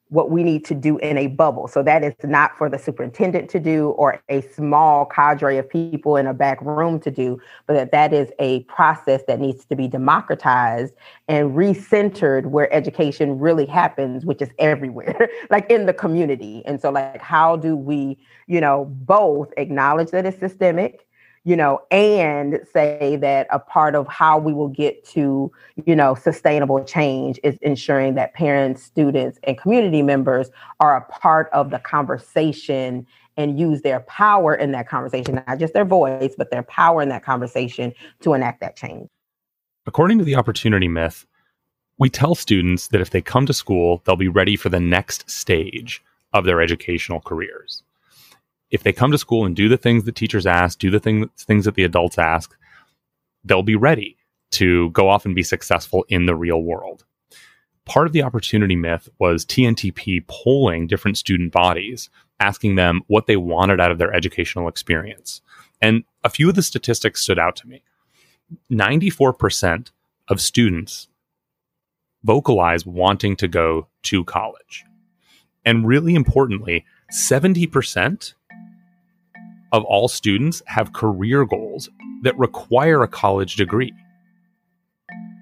what 0.09 0.31
we 0.31 0.41
need 0.41 0.63
to 0.63 0.73
do 0.73 0.97
in 0.99 1.17
a 1.17 1.27
bubble. 1.27 1.67
So 1.67 1.83
that 1.83 2.01
is 2.01 2.13
not 2.23 2.57
for 2.57 2.69
the 2.69 2.79
superintendent 2.79 3.49
to 3.49 3.59
do 3.59 3.89
or 3.89 4.21
a 4.29 4.41
small 4.41 5.05
cadre 5.05 5.57
of 5.57 5.69
people 5.69 6.15
in 6.15 6.27
a 6.27 6.33
back 6.33 6.61
room 6.61 6.99
to 7.01 7.11
do, 7.11 7.41
but 7.65 7.73
that 7.73 7.91
that 7.91 8.13
is 8.13 8.31
a 8.39 8.63
process 8.63 9.23
that 9.27 9.41
needs 9.41 9.65
to 9.65 9.75
be 9.75 9.87
democratized 9.89 10.93
and 11.27 11.51
recentered 11.51 12.45
where 12.45 12.71
education 12.73 13.37
really 13.37 13.65
happens, 13.65 14.25
which 14.25 14.41
is 14.41 14.49
everywhere, 14.59 15.29
like 15.49 15.69
in 15.69 15.85
the 15.85 15.93
community. 15.93 16.63
And 16.65 16.79
so 16.79 16.89
like 16.89 17.21
how 17.21 17.57
do 17.57 17.75
we, 17.75 18.17
you 18.47 18.61
know, 18.61 18.85
both 18.85 19.51
acknowledge 19.57 20.11
that 20.11 20.25
it's 20.25 20.39
systemic 20.39 21.05
you 21.47 21.55
know, 21.55 21.79
and 21.91 22.59
say 22.73 23.15
that 23.21 23.47
a 23.51 23.57
part 23.57 23.95
of 23.95 24.05
how 24.09 24.37
we 24.37 24.51
will 24.51 24.67
get 24.67 25.05
to, 25.05 25.49
you 25.85 25.95
know, 25.95 26.13
sustainable 26.13 26.83
change 26.83 27.39
is 27.41 27.57
ensuring 27.61 28.15
that 28.15 28.33
parents, 28.33 28.83
students, 28.83 29.39
and 29.43 29.57
community 29.57 30.01
members 30.01 30.49
are 30.81 30.97
a 30.97 31.01
part 31.05 31.49
of 31.53 31.69
the 31.69 31.79
conversation 31.79 33.07
and 33.37 33.57
use 33.57 33.81
their 33.81 34.01
power 34.01 34.53
in 34.55 34.73
that 34.73 34.89
conversation, 34.89 35.41
not 35.47 35.57
just 35.57 35.73
their 35.73 35.85
voice, 35.85 36.35
but 36.37 36.51
their 36.51 36.63
power 36.63 37.01
in 37.01 37.07
that 37.07 37.23
conversation 37.23 37.93
to 38.19 38.33
enact 38.33 38.59
that 38.59 38.75
change. 38.75 39.07
According 39.85 40.17
to 40.17 40.25
the 40.25 40.35
opportunity 40.35 40.89
myth, 40.89 41.25
we 41.97 42.09
tell 42.09 42.35
students 42.35 42.87
that 42.87 42.99
if 42.99 43.11
they 43.11 43.21
come 43.21 43.45
to 43.45 43.53
school, 43.53 44.01
they'll 44.03 44.17
be 44.17 44.27
ready 44.27 44.57
for 44.57 44.67
the 44.67 44.81
next 44.81 45.29
stage 45.29 46.03
of 46.33 46.43
their 46.43 46.59
educational 46.59 47.21
careers 47.21 47.83
if 48.69 48.83
they 48.83 48.93
come 48.93 49.11
to 49.11 49.17
school 49.17 49.45
and 49.45 49.55
do 49.55 49.69
the 49.69 49.77
things 49.77 50.03
that 50.03 50.15
teachers 50.15 50.45
ask, 50.45 50.79
do 50.79 50.89
the 50.89 50.99
thing, 50.99 51.29
things 51.37 51.65
that 51.65 51.75
the 51.75 51.83
adults 51.83 52.17
ask, 52.17 52.55
they'll 53.43 53.63
be 53.63 53.75
ready 53.75 54.17
to 54.51 54.89
go 54.91 55.09
off 55.09 55.25
and 55.25 55.35
be 55.35 55.43
successful 55.43 56.05
in 56.09 56.25
the 56.25 56.35
real 56.35 56.61
world. 56.61 57.05
Part 57.85 58.07
of 58.07 58.13
the 58.13 58.23
opportunity 58.23 58.75
myth 58.75 59.07
was 59.19 59.45
TNTP 59.45 60.27
polling 60.27 60.87
different 60.87 61.17
student 61.17 61.53
bodies, 61.53 62.09
asking 62.39 62.75
them 62.75 63.01
what 63.07 63.27
they 63.27 63.37
wanted 63.37 63.79
out 63.79 63.91
of 63.91 63.97
their 63.97 64.13
educational 64.13 64.67
experience. 64.67 65.41
And 65.81 66.03
a 66.23 66.29
few 66.29 66.49
of 66.49 66.55
the 66.55 66.61
statistics 66.61 67.21
stood 67.21 67.39
out 67.39 67.55
to 67.57 67.67
me. 67.67 67.83
94% 68.71 69.91
of 70.27 70.41
students 70.41 71.07
vocalize 72.23 72.85
wanting 72.85 73.35
to 73.37 73.47
go 73.47 73.87
to 74.03 74.23
college. 74.25 74.83
And 75.65 75.87
really 75.87 76.15
importantly, 76.15 76.85
70% 77.11 78.33
of 79.77 79.85
all 79.85 80.07
students 80.07 80.61
have 80.65 80.91
career 80.91 81.45
goals 81.45 81.89
that 82.23 82.37
require 82.37 83.03
a 83.03 83.07
college 83.07 83.55
degree. 83.55 83.93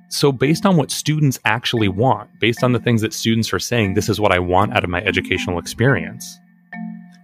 So, 0.10 0.32
based 0.32 0.66
on 0.66 0.78
what 0.78 0.92
students 0.92 1.40
actually 1.46 1.88
want, 1.88 2.30
based 2.40 2.64
on 2.64 2.74
the 2.74 2.80
things 2.80 3.02
that 3.02 3.14
students 3.14 3.52
are 3.52 3.60
saying, 3.60 3.96
this 3.96 4.08
is 4.08 4.20
what 4.20 4.32
I 4.32 4.40
want 4.40 4.74
out 4.74 4.84
of 4.84 4.90
my 4.90 5.02
educational 5.02 5.58
experience, 5.58 6.38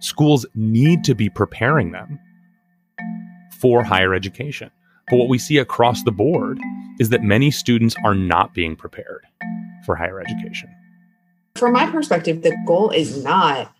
schools 0.00 0.44
need 0.54 1.04
to 1.04 1.14
be 1.14 1.28
preparing 1.30 1.92
them 1.92 2.18
for 3.60 3.84
higher 3.84 4.14
education. 4.14 4.70
But 5.08 5.16
what 5.16 5.28
we 5.28 5.38
see 5.38 5.58
across 5.58 6.02
the 6.02 6.10
board 6.10 6.58
is 6.98 7.10
that 7.10 7.22
many 7.22 7.50
students 7.50 7.94
are 8.04 8.14
not 8.14 8.54
being 8.54 8.74
prepared 8.74 9.24
for 9.84 9.94
higher 9.94 10.20
education. 10.20 10.68
From 11.56 11.72
my 11.72 11.88
perspective, 11.90 12.42
the 12.42 12.56
goal 12.66 12.90
is 12.90 13.22
not 13.22 13.72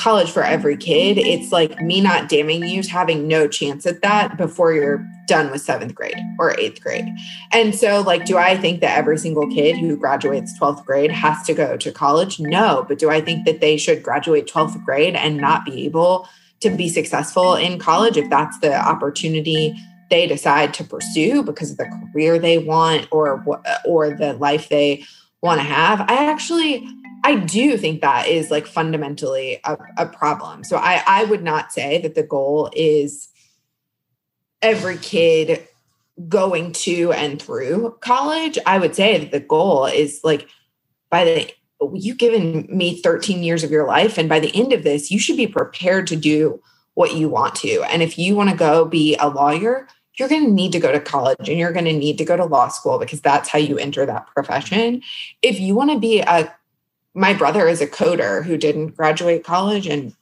college 0.00 0.30
for 0.30 0.42
every 0.42 0.76
kid. 0.76 1.18
It's 1.18 1.52
like 1.52 1.80
me 1.82 2.00
not 2.00 2.28
damning 2.28 2.66
you 2.66 2.82
having 2.82 3.28
no 3.28 3.46
chance 3.46 3.84
at 3.84 4.00
that 4.00 4.38
before 4.38 4.72
you're 4.72 5.06
done 5.26 5.50
with 5.50 5.60
seventh 5.60 5.94
grade 5.94 6.16
or 6.38 6.58
eighth 6.58 6.82
grade. 6.82 7.04
And 7.52 7.74
so, 7.74 8.00
like, 8.00 8.24
do 8.24 8.38
I 8.38 8.56
think 8.56 8.80
that 8.80 8.96
every 8.96 9.18
single 9.18 9.46
kid 9.48 9.76
who 9.76 9.96
graduates 9.96 10.58
12th 10.58 10.86
grade 10.86 11.10
has 11.10 11.42
to 11.44 11.54
go 11.54 11.76
to 11.76 11.92
college? 11.92 12.40
No. 12.40 12.86
But 12.88 12.98
do 12.98 13.10
I 13.10 13.20
think 13.20 13.44
that 13.44 13.60
they 13.60 13.76
should 13.76 14.02
graduate 14.02 14.50
12th 14.50 14.82
grade 14.84 15.14
and 15.14 15.36
not 15.36 15.66
be 15.66 15.84
able 15.84 16.26
to 16.60 16.70
be 16.70 16.88
successful 16.88 17.54
in 17.54 17.78
college 17.78 18.16
if 18.16 18.28
that's 18.30 18.58
the 18.60 18.74
opportunity? 18.74 19.76
they 20.10 20.26
decide 20.26 20.74
to 20.74 20.82
pursue 20.82 21.40
because 21.40 21.70
of 21.70 21.76
the 21.76 21.86
career 22.12 22.36
they 22.36 22.58
want 22.58 23.06
or 23.12 23.44
or 23.84 24.10
the 24.10 24.32
life 24.32 24.68
they 24.68 25.04
want 25.40 25.60
to 25.60 25.64
have. 25.64 26.00
I 26.02 26.28
actually 26.28 26.86
I 27.24 27.36
do 27.36 27.76
think 27.76 28.00
that 28.00 28.28
is 28.28 28.50
like 28.50 28.66
fundamentally 28.66 29.60
a, 29.64 29.76
a 29.96 30.06
problem. 30.06 30.64
So 30.64 30.76
I, 30.76 31.02
I 31.06 31.24
would 31.24 31.42
not 31.42 31.72
say 31.72 32.00
that 32.02 32.14
the 32.14 32.22
goal 32.22 32.70
is 32.74 33.28
every 34.62 34.96
kid 34.96 35.66
going 36.28 36.72
to 36.72 37.12
and 37.12 37.40
through 37.40 37.96
college. 38.00 38.58
I 38.66 38.78
would 38.78 38.94
say 38.94 39.18
that 39.18 39.32
the 39.32 39.40
goal 39.40 39.86
is 39.86 40.20
like 40.22 40.48
by 41.10 41.24
the 41.24 41.52
you've 41.94 42.18
given 42.18 42.66
me 42.68 43.00
13 43.00 43.42
years 43.42 43.64
of 43.64 43.70
your 43.70 43.86
life 43.86 44.18
and 44.18 44.28
by 44.28 44.38
the 44.38 44.54
end 44.54 44.72
of 44.72 44.82
this 44.82 45.10
you 45.10 45.18
should 45.18 45.36
be 45.36 45.46
prepared 45.46 46.06
to 46.06 46.16
do 46.16 46.60
what 46.94 47.14
you 47.14 47.28
want 47.28 47.54
to 47.54 47.82
and 47.84 48.02
if 48.02 48.18
you 48.18 48.36
want 48.36 48.50
to 48.50 48.56
go 48.56 48.84
be 48.84 49.16
a 49.16 49.28
lawyer 49.28 49.88
you're 50.18 50.28
going 50.28 50.44
to 50.44 50.50
need 50.50 50.72
to 50.72 50.80
go 50.80 50.92
to 50.92 51.00
college 51.00 51.48
and 51.48 51.58
you're 51.58 51.72
going 51.72 51.86
to 51.86 51.92
need 51.92 52.18
to 52.18 52.24
go 52.24 52.36
to 52.36 52.44
law 52.44 52.68
school 52.68 52.98
because 52.98 53.22
that's 53.22 53.48
how 53.48 53.58
you 53.58 53.78
enter 53.78 54.04
that 54.04 54.26
profession 54.34 55.00
if 55.40 55.58
you 55.58 55.74
want 55.74 55.90
to 55.90 55.98
be 55.98 56.20
a 56.20 56.54
my 57.14 57.34
brother 57.34 57.68
is 57.68 57.80
a 57.80 57.86
coder 57.86 58.44
who 58.44 58.56
didn't 58.56 58.96
graduate 58.96 59.44
college 59.44 59.86
and 59.86 60.14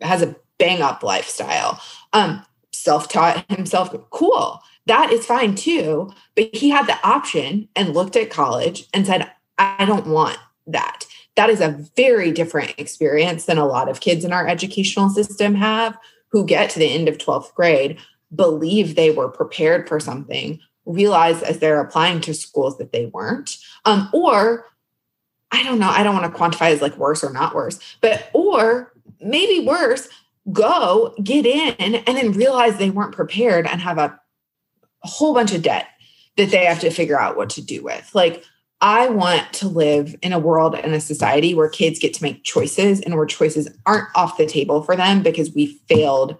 has 0.00 0.22
a 0.22 0.36
bang 0.58 0.82
up 0.82 1.02
lifestyle. 1.02 1.80
Um, 2.12 2.44
self 2.72 3.08
taught 3.08 3.44
himself. 3.50 3.94
Cool. 4.10 4.60
That 4.86 5.10
is 5.10 5.26
fine 5.26 5.54
too. 5.54 6.12
But 6.36 6.54
he 6.54 6.70
had 6.70 6.86
the 6.86 6.98
option 7.06 7.68
and 7.74 7.94
looked 7.94 8.16
at 8.16 8.30
college 8.30 8.86
and 8.92 9.06
said, 9.06 9.30
I 9.58 9.84
don't 9.84 10.06
want 10.06 10.38
that. 10.66 11.06
That 11.36 11.50
is 11.50 11.60
a 11.60 11.80
very 11.96 12.30
different 12.30 12.74
experience 12.78 13.46
than 13.46 13.58
a 13.58 13.66
lot 13.66 13.88
of 13.88 14.00
kids 14.00 14.24
in 14.24 14.32
our 14.32 14.46
educational 14.46 15.08
system 15.08 15.54
have 15.54 15.96
who 16.30 16.44
get 16.44 16.70
to 16.70 16.78
the 16.78 16.92
end 16.92 17.08
of 17.08 17.18
12th 17.18 17.54
grade, 17.54 17.98
believe 18.34 18.94
they 18.94 19.10
were 19.10 19.28
prepared 19.28 19.88
for 19.88 20.00
something, 20.00 20.60
realize 20.84 21.42
as 21.42 21.58
they're 21.58 21.80
applying 21.80 22.20
to 22.20 22.34
schools 22.34 22.76
that 22.78 22.92
they 22.92 23.06
weren't, 23.06 23.56
um, 23.84 24.08
or 24.12 24.66
I 25.54 25.62
don't 25.62 25.78
know, 25.78 25.88
I 25.88 26.02
don't 26.02 26.16
want 26.16 26.32
to 26.32 26.38
quantify 26.38 26.72
as 26.72 26.82
like 26.82 26.96
worse 26.96 27.22
or 27.22 27.32
not 27.32 27.54
worse, 27.54 27.78
but 28.00 28.28
or 28.32 28.92
maybe 29.20 29.64
worse, 29.64 30.08
go 30.52 31.14
get 31.22 31.46
in 31.46 31.94
and 31.94 32.16
then 32.16 32.32
realize 32.32 32.76
they 32.76 32.90
weren't 32.90 33.14
prepared 33.14 33.66
and 33.68 33.80
have 33.80 33.96
a, 33.98 34.20
a 35.04 35.08
whole 35.08 35.32
bunch 35.32 35.54
of 35.54 35.62
debt 35.62 35.86
that 36.36 36.50
they 36.50 36.64
have 36.64 36.80
to 36.80 36.90
figure 36.90 37.20
out 37.20 37.36
what 37.36 37.50
to 37.50 37.62
do 37.62 37.84
with. 37.84 38.10
Like, 38.14 38.44
I 38.80 39.08
want 39.08 39.52
to 39.54 39.68
live 39.68 40.16
in 40.22 40.32
a 40.32 40.40
world 40.40 40.74
and 40.74 40.92
a 40.92 41.00
society 41.00 41.54
where 41.54 41.68
kids 41.68 42.00
get 42.00 42.12
to 42.14 42.22
make 42.24 42.42
choices 42.42 43.00
and 43.00 43.14
where 43.14 43.24
choices 43.24 43.68
aren't 43.86 44.08
off 44.16 44.36
the 44.36 44.46
table 44.46 44.82
for 44.82 44.96
them 44.96 45.22
because 45.22 45.54
we 45.54 45.78
failed 45.88 46.36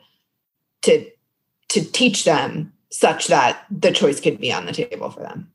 to 0.83 1.09
to 1.69 1.85
teach 1.85 2.25
them 2.25 2.73
such 2.91 3.29
that 3.29 3.65
the 3.71 3.93
choice 3.93 4.21
could 4.21 4.41
be 4.41 4.53
on 4.53 4.67
the 4.67 4.73
table 4.73 5.11
for 5.11 5.21
them. 5.21 5.51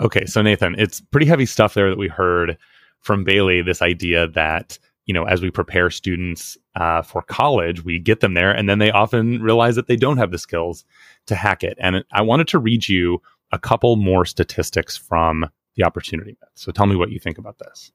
Okay, 0.00 0.26
so 0.26 0.42
Nathan, 0.42 0.74
it's 0.78 1.00
pretty 1.00 1.26
heavy 1.26 1.46
stuff 1.46 1.74
there 1.74 1.88
that 1.88 1.98
we 1.98 2.08
heard 2.08 2.58
from 3.00 3.24
Bailey. 3.24 3.62
This 3.62 3.82
idea 3.82 4.28
that 4.28 4.78
you 5.06 5.14
know, 5.14 5.24
as 5.24 5.40
we 5.40 5.50
prepare 5.50 5.88
students 5.88 6.58
uh, 6.74 7.00
for 7.00 7.22
college, 7.22 7.84
we 7.84 7.98
get 7.98 8.20
them 8.20 8.34
there, 8.34 8.50
and 8.50 8.68
then 8.68 8.80
they 8.80 8.90
often 8.90 9.40
realize 9.40 9.76
that 9.76 9.86
they 9.86 9.96
don't 9.96 10.18
have 10.18 10.32
the 10.32 10.38
skills 10.38 10.84
to 11.26 11.36
hack 11.36 11.62
it. 11.62 11.78
And 11.80 12.04
I 12.12 12.22
wanted 12.22 12.48
to 12.48 12.58
read 12.58 12.88
you 12.88 13.22
a 13.52 13.58
couple 13.58 13.96
more 13.96 14.24
statistics 14.24 14.96
from 14.96 15.46
the 15.76 15.84
opportunity 15.84 16.36
myth. 16.40 16.50
So 16.54 16.72
tell 16.72 16.86
me 16.86 16.96
what 16.96 17.10
you 17.10 17.20
think 17.20 17.38
about 17.38 17.58
this. 17.58 17.92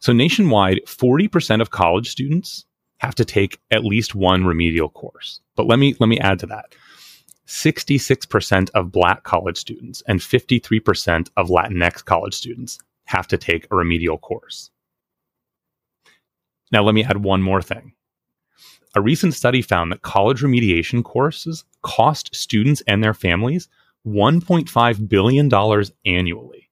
So 0.00 0.12
nationwide, 0.12 0.80
40% 0.84 1.62
of 1.62 1.70
college 1.70 2.10
students 2.10 2.66
have 2.98 3.14
to 3.14 3.24
take 3.24 3.58
at 3.70 3.84
least 3.84 4.14
one 4.14 4.44
remedial 4.44 4.90
course. 4.90 5.40
But 5.56 5.66
let 5.66 5.78
me 5.78 5.96
let 5.98 6.08
me 6.08 6.18
add 6.18 6.38
to 6.40 6.46
that. 6.46 6.74
66% 7.48 8.70
of 8.74 8.92
black 8.92 9.22
college 9.24 9.56
students 9.56 10.02
and 10.06 10.20
53% 10.20 11.30
of 11.36 11.48
Latinx 11.48 12.04
college 12.04 12.34
students 12.34 12.78
have 13.06 13.26
to 13.28 13.38
take 13.38 13.66
a 13.70 13.76
remedial 13.76 14.18
course. 14.18 14.70
Now, 16.70 16.82
let 16.82 16.94
me 16.94 17.04
add 17.04 17.24
one 17.24 17.42
more 17.42 17.62
thing. 17.62 17.94
A 18.94 19.00
recent 19.00 19.32
study 19.32 19.62
found 19.62 19.90
that 19.90 20.02
college 20.02 20.42
remediation 20.42 21.02
courses 21.02 21.64
cost 21.82 22.34
students 22.34 22.82
and 22.86 23.02
their 23.02 23.14
families 23.14 23.68
$1.5 24.06 25.08
billion 25.08 25.50
annually, 26.04 26.70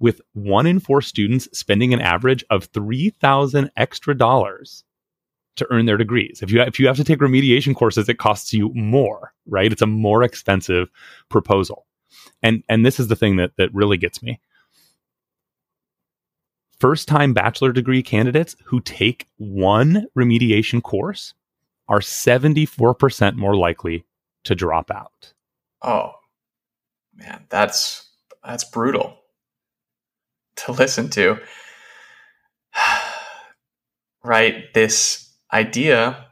with 0.00 0.20
one 0.32 0.66
in 0.66 0.80
four 0.80 1.00
students 1.00 1.48
spending 1.52 1.94
an 1.94 2.00
average 2.00 2.44
of 2.50 2.64
3000 2.66 3.70
extra 3.76 4.16
dollars 4.16 4.82
earn 5.70 5.86
their 5.86 5.96
degrees. 5.96 6.40
If 6.42 6.50
you 6.50 6.60
if 6.62 6.78
you 6.80 6.86
have 6.86 6.96
to 6.96 7.04
take 7.04 7.20
remediation 7.20 7.74
courses, 7.74 8.08
it 8.08 8.18
costs 8.18 8.52
you 8.52 8.70
more, 8.74 9.32
right? 9.46 9.72
It's 9.72 9.82
a 9.82 9.86
more 9.86 10.22
expensive 10.22 10.90
proposal. 11.28 11.86
And 12.42 12.62
and 12.68 12.84
this 12.84 12.98
is 12.98 13.08
the 13.08 13.16
thing 13.16 13.36
that 13.36 13.52
that 13.56 13.74
really 13.74 13.96
gets 13.96 14.22
me. 14.22 14.40
First 16.78 17.06
time 17.06 17.32
bachelor 17.32 17.72
degree 17.72 18.02
candidates 18.02 18.56
who 18.64 18.80
take 18.80 19.28
one 19.36 20.06
remediation 20.18 20.82
course 20.82 21.34
are 21.88 22.00
74% 22.00 23.36
more 23.36 23.54
likely 23.54 24.04
to 24.44 24.54
drop 24.54 24.90
out. 24.90 25.32
Oh. 25.82 26.14
Man, 27.14 27.44
that's 27.50 28.08
that's 28.44 28.64
brutal 28.64 29.18
to 30.56 30.72
listen 30.72 31.10
to. 31.10 31.38
right, 34.24 34.72
this 34.74 35.21
idea 35.52 36.26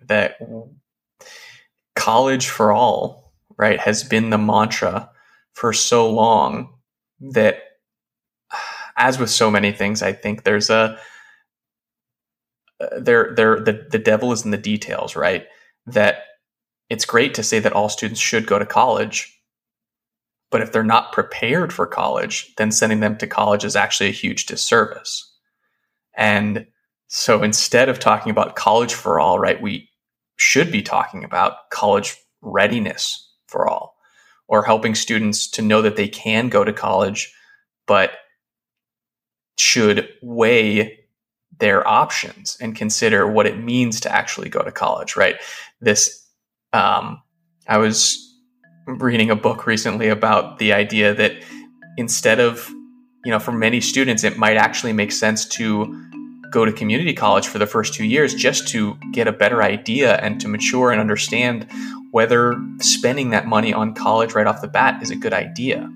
that 0.00 0.38
college 1.94 2.48
for 2.48 2.72
all, 2.72 3.32
right, 3.56 3.78
has 3.78 4.02
been 4.02 4.30
the 4.30 4.38
mantra 4.38 5.10
for 5.52 5.72
so 5.72 6.10
long 6.10 6.74
that 7.20 7.62
as 8.96 9.18
with 9.18 9.30
so 9.30 9.50
many 9.50 9.72
things, 9.72 10.02
I 10.02 10.12
think 10.12 10.42
there's 10.42 10.70
a 10.70 10.98
uh, 12.80 12.98
there 12.98 13.34
there 13.34 13.60
the, 13.60 13.86
the 13.90 13.98
devil 13.98 14.32
is 14.32 14.44
in 14.44 14.50
the 14.50 14.56
details, 14.56 15.16
right? 15.16 15.46
That 15.86 16.24
it's 16.88 17.04
great 17.04 17.34
to 17.34 17.42
say 17.42 17.58
that 17.58 17.72
all 17.72 17.88
students 17.88 18.20
should 18.20 18.46
go 18.46 18.58
to 18.58 18.66
college, 18.66 19.38
but 20.50 20.60
if 20.60 20.72
they're 20.72 20.82
not 20.82 21.12
prepared 21.12 21.72
for 21.72 21.86
college, 21.86 22.54
then 22.56 22.72
sending 22.72 23.00
them 23.00 23.16
to 23.18 23.26
college 23.26 23.64
is 23.64 23.76
actually 23.76 24.08
a 24.08 24.12
huge 24.12 24.46
disservice. 24.46 25.26
And 26.16 26.66
so 27.12 27.42
instead 27.42 27.88
of 27.88 27.98
talking 27.98 28.30
about 28.30 28.54
college 28.54 28.94
for 28.94 29.18
all, 29.18 29.40
right, 29.40 29.60
we 29.60 29.90
should 30.36 30.70
be 30.70 30.80
talking 30.80 31.24
about 31.24 31.68
college 31.70 32.16
readiness 32.40 33.28
for 33.48 33.68
all 33.68 33.96
or 34.46 34.62
helping 34.62 34.94
students 34.94 35.48
to 35.48 35.60
know 35.60 35.82
that 35.82 35.96
they 35.96 36.06
can 36.06 36.48
go 36.48 36.62
to 36.62 36.72
college, 36.72 37.34
but 37.88 38.12
should 39.58 40.08
weigh 40.22 41.00
their 41.58 41.86
options 41.86 42.56
and 42.60 42.76
consider 42.76 43.26
what 43.26 43.46
it 43.46 43.58
means 43.58 43.98
to 44.00 44.12
actually 44.12 44.48
go 44.48 44.62
to 44.62 44.70
college, 44.70 45.16
right? 45.16 45.34
This, 45.80 46.24
um, 46.72 47.20
I 47.66 47.78
was 47.78 48.24
reading 48.86 49.30
a 49.30 49.36
book 49.36 49.66
recently 49.66 50.06
about 50.08 50.58
the 50.58 50.72
idea 50.72 51.12
that 51.14 51.32
instead 51.96 52.38
of, 52.38 52.68
you 53.24 53.32
know, 53.32 53.40
for 53.40 53.52
many 53.52 53.80
students, 53.80 54.22
it 54.22 54.38
might 54.38 54.56
actually 54.56 54.92
make 54.92 55.10
sense 55.10 55.44
to 55.44 56.06
go 56.50 56.64
to 56.64 56.72
community 56.72 57.14
college 57.14 57.46
for 57.46 57.58
the 57.58 57.66
first 57.66 57.94
two 57.94 58.04
years 58.04 58.34
just 58.34 58.68
to 58.68 58.96
get 59.12 59.28
a 59.28 59.32
better 59.32 59.62
idea 59.62 60.16
and 60.16 60.40
to 60.40 60.48
mature 60.48 60.90
and 60.90 61.00
understand 61.00 61.66
whether 62.10 62.60
spending 62.80 63.30
that 63.30 63.46
money 63.46 63.72
on 63.72 63.94
college 63.94 64.34
right 64.34 64.46
off 64.46 64.60
the 64.60 64.68
bat 64.68 65.00
is 65.02 65.10
a 65.10 65.16
good 65.16 65.32
idea. 65.32 65.88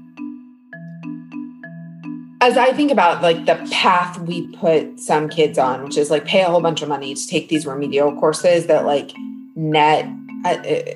As 2.41 2.57
I 2.57 2.73
think 2.73 2.91
about 2.91 3.23
like 3.23 3.47
the 3.47 3.57
path 3.73 4.19
we 4.21 4.47
put 4.57 5.01
some 5.01 5.29
kids 5.29 5.59
on, 5.59 5.83
which 5.83 5.97
is 5.97 6.11
like 6.11 6.25
pay 6.25 6.43
a 6.43 6.47
whole 6.47 6.61
bunch 6.61 6.83
of 6.83 6.89
money 6.89 7.15
to 7.15 7.27
take 7.27 7.49
these 7.49 7.67
remedial 7.67 8.15
courses 8.19 8.67
that 8.67 8.85
like 8.85 9.13
net 9.57 10.07
uh, 10.45 10.49
uh 10.49 10.95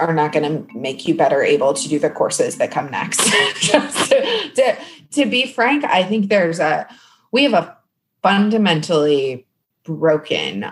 are 0.00 0.12
not 0.12 0.32
going 0.32 0.42
to 0.66 0.76
make 0.76 1.06
you 1.06 1.14
better 1.14 1.40
able 1.40 1.72
to 1.72 1.88
do 1.88 2.00
the 2.00 2.10
courses 2.10 2.56
that 2.56 2.72
come 2.72 2.90
next. 2.90 3.20
to, 3.70 4.50
to, 4.56 4.76
to 5.12 5.24
be 5.24 5.46
frank, 5.46 5.84
I 5.84 6.02
think 6.02 6.28
there's 6.28 6.58
a 6.58 6.88
we 7.34 7.42
have 7.42 7.52
a 7.54 7.76
fundamentally 8.22 9.44
broken 9.82 10.66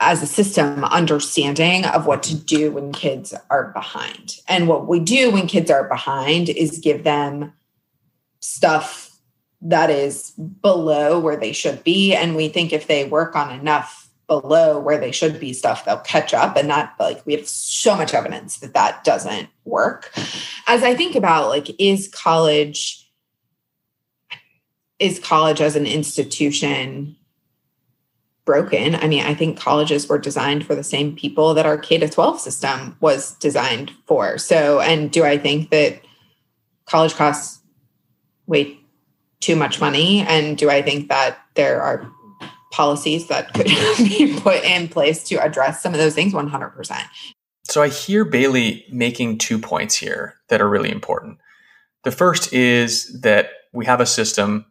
as 0.00 0.24
a 0.24 0.26
system 0.26 0.82
understanding 0.84 1.84
of 1.84 2.04
what 2.04 2.20
to 2.24 2.34
do 2.34 2.72
when 2.72 2.92
kids 2.92 3.32
are 3.48 3.68
behind. 3.68 4.38
And 4.48 4.66
what 4.66 4.88
we 4.88 4.98
do 4.98 5.30
when 5.30 5.46
kids 5.46 5.70
are 5.70 5.88
behind 5.88 6.48
is 6.48 6.80
give 6.80 7.04
them 7.04 7.52
stuff 8.40 9.16
that 9.62 9.88
is 9.88 10.32
below 10.32 11.20
where 11.20 11.36
they 11.36 11.52
should 11.52 11.84
be. 11.84 12.12
And 12.12 12.34
we 12.34 12.48
think 12.48 12.72
if 12.72 12.88
they 12.88 13.04
work 13.04 13.36
on 13.36 13.56
enough 13.56 14.10
below 14.26 14.80
where 14.80 14.98
they 14.98 15.12
should 15.12 15.38
be 15.38 15.52
stuff, 15.52 15.84
they'll 15.84 15.98
catch 15.98 16.34
up. 16.34 16.56
And 16.56 16.68
that, 16.70 16.96
like, 16.98 17.24
we 17.24 17.34
have 17.34 17.46
so 17.46 17.96
much 17.96 18.14
evidence 18.14 18.58
that 18.58 18.74
that 18.74 19.04
doesn't 19.04 19.48
work. 19.64 20.12
As 20.66 20.82
I 20.82 20.96
think 20.96 21.14
about, 21.14 21.50
like, 21.50 21.70
is 21.78 22.08
college 22.08 23.03
is 24.98 25.18
college 25.18 25.60
as 25.60 25.76
an 25.76 25.86
institution 25.86 27.16
broken? 28.44 28.94
I 28.94 29.08
mean, 29.08 29.24
I 29.24 29.34
think 29.34 29.58
colleges 29.58 30.08
were 30.08 30.18
designed 30.18 30.66
for 30.66 30.74
the 30.74 30.84
same 30.84 31.16
people 31.16 31.54
that 31.54 31.66
our 31.66 31.78
K 31.78 31.98
to 31.98 32.08
12 32.08 32.40
system 32.40 32.96
was 33.00 33.32
designed 33.36 33.92
for. 34.06 34.38
So, 34.38 34.80
and 34.80 35.10
do 35.10 35.24
I 35.24 35.38
think 35.38 35.70
that 35.70 36.00
college 36.86 37.14
costs 37.14 37.60
way 38.46 38.78
too 39.40 39.56
much 39.56 39.80
money? 39.80 40.20
And 40.20 40.56
do 40.56 40.70
I 40.70 40.82
think 40.82 41.08
that 41.08 41.38
there 41.54 41.82
are 41.82 42.10
policies 42.72 43.28
that 43.28 43.52
could 43.54 43.66
be 43.98 44.38
put 44.40 44.62
in 44.64 44.88
place 44.88 45.24
to 45.24 45.36
address 45.36 45.82
some 45.82 45.92
of 45.92 45.98
those 45.98 46.14
things? 46.14 46.32
100%. 46.32 47.02
So 47.64 47.82
I 47.82 47.88
hear 47.88 48.24
Bailey 48.24 48.84
making 48.90 49.38
two 49.38 49.58
points 49.58 49.96
here 49.96 50.34
that 50.48 50.60
are 50.60 50.68
really 50.68 50.90
important. 50.90 51.38
The 52.04 52.10
first 52.10 52.52
is 52.52 53.20
that 53.22 53.50
we 53.72 53.86
have 53.86 54.00
a 54.00 54.06
system 54.06 54.66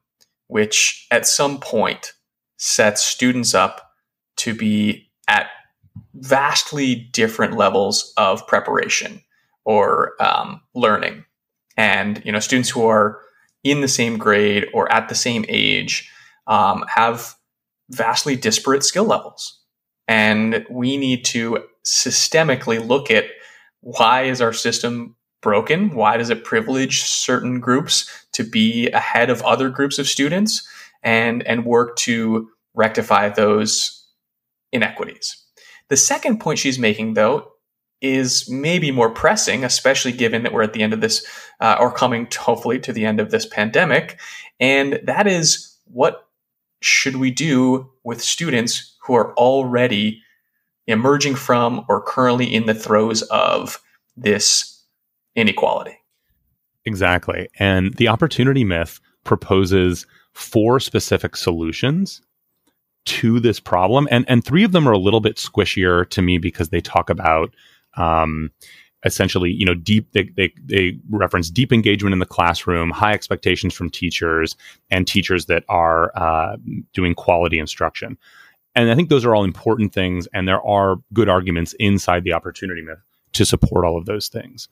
which 0.53 1.07
at 1.09 1.25
some 1.25 1.59
point 1.59 2.13
sets 2.57 3.03
students 3.03 3.55
up 3.55 3.89
to 4.35 4.53
be 4.53 5.09
at 5.27 5.47
vastly 6.13 6.93
different 7.11 7.57
levels 7.57 8.13
of 8.17 8.45
preparation 8.45 9.19
or 9.65 10.13
um, 10.21 10.61
learning. 10.75 11.25
And 11.75 12.21
you 12.23 12.31
know, 12.31 12.39
students 12.39 12.69
who 12.69 12.85
are 12.85 13.19
in 13.63 13.81
the 13.81 13.87
same 13.87 14.19
grade 14.19 14.67
or 14.75 14.91
at 14.91 15.09
the 15.09 15.15
same 15.15 15.43
age 15.49 16.07
um, 16.45 16.85
have 16.87 17.33
vastly 17.89 18.35
disparate 18.35 18.83
skill 18.83 19.05
levels. 19.05 19.59
And 20.07 20.67
we 20.69 20.97
need 20.97 21.25
to 21.25 21.63
systemically 21.83 22.87
look 22.87 23.09
at 23.09 23.25
why 23.81 24.25
is 24.25 24.39
our 24.39 24.53
system 24.53 25.15
broken? 25.43 25.93
Why 25.93 26.17
does 26.17 26.31
it 26.31 26.43
privilege 26.43 27.03
certain 27.03 27.59
groups 27.59 28.09
to 28.31 28.43
be 28.43 28.89
ahead 28.89 29.29
of 29.29 29.43
other 29.43 29.69
groups 29.69 29.99
of 29.99 30.07
students 30.07 30.67
and, 31.03 31.45
and 31.45 31.65
work 31.65 31.95
to 31.97 32.49
rectify 32.73 33.29
those 33.29 34.07
inequities? 34.71 35.37
The 35.89 35.97
second 35.97 36.39
point 36.39 36.57
she's 36.57 36.79
making, 36.79 37.13
though, 37.13 37.49
is 38.01 38.49
maybe 38.49 38.91
more 38.91 39.11
pressing, 39.11 39.63
especially 39.63 40.11
given 40.11 40.43
that 40.43 40.53
we're 40.53 40.63
at 40.63 40.73
the 40.73 40.81
end 40.81 40.93
of 40.93 41.01
this, 41.01 41.25
uh, 41.59 41.77
or 41.79 41.91
coming 41.91 42.25
to, 42.27 42.39
hopefully 42.39 42.79
to 42.79 42.91
the 42.91 43.05
end 43.05 43.19
of 43.19 43.29
this 43.29 43.45
pandemic. 43.45 44.19
And 44.59 44.99
that 45.03 45.27
is 45.27 45.77
what 45.85 46.27
should 46.81 47.17
we 47.17 47.31
do 47.31 47.89
with 48.03 48.21
students 48.21 48.95
who 49.03 49.13
are 49.13 49.33
already 49.35 50.21
emerging 50.87 51.35
from 51.35 51.85
or 51.87 52.01
currently 52.01 52.53
in 52.53 52.65
the 52.65 52.73
throes 52.73 53.21
of 53.23 53.81
this 54.17 54.72
inequality. 55.35 55.97
Exactly. 56.85 57.47
And 57.59 57.93
the 57.95 58.07
opportunity 58.07 58.63
myth 58.63 58.99
proposes 59.23 60.05
four 60.33 60.79
specific 60.79 61.35
solutions 61.35 62.21
to 63.05 63.39
this 63.39 63.59
problem. 63.59 64.07
And, 64.11 64.25
and 64.27 64.43
three 64.43 64.63
of 64.63 64.71
them 64.71 64.87
are 64.87 64.93
a 64.93 64.97
little 64.97 65.19
bit 65.19 65.37
squishier 65.37 66.09
to 66.09 66.21
me 66.21 66.37
because 66.37 66.69
they 66.69 66.81
talk 66.81 67.09
about 67.09 67.53
um, 67.95 68.51
essentially, 69.05 69.51
you 69.51 69.65
know, 69.65 69.73
deep, 69.73 70.11
they, 70.13 70.23
they, 70.35 70.53
they 70.63 70.97
reference 71.09 71.49
deep 71.49 71.71
engagement 71.73 72.13
in 72.13 72.19
the 72.19 72.25
classroom, 72.25 72.89
high 72.91 73.13
expectations 73.13 73.73
from 73.73 73.89
teachers, 73.89 74.55
and 74.89 75.07
teachers 75.07 75.45
that 75.47 75.63
are 75.69 76.11
uh, 76.17 76.55
doing 76.93 77.13
quality 77.13 77.59
instruction. 77.59 78.17
And 78.75 78.89
I 78.89 78.95
think 78.95 79.09
those 79.09 79.25
are 79.25 79.35
all 79.35 79.43
important 79.43 79.93
things. 79.93 80.27
And 80.33 80.47
there 80.47 80.65
are 80.65 80.97
good 81.13 81.29
arguments 81.29 81.73
inside 81.79 82.23
the 82.23 82.33
opportunity 82.33 82.81
myth 82.81 82.99
to 83.33 83.45
support 83.45 83.85
all 83.85 83.97
of 83.97 84.05
those 84.05 84.27
things. 84.29 84.67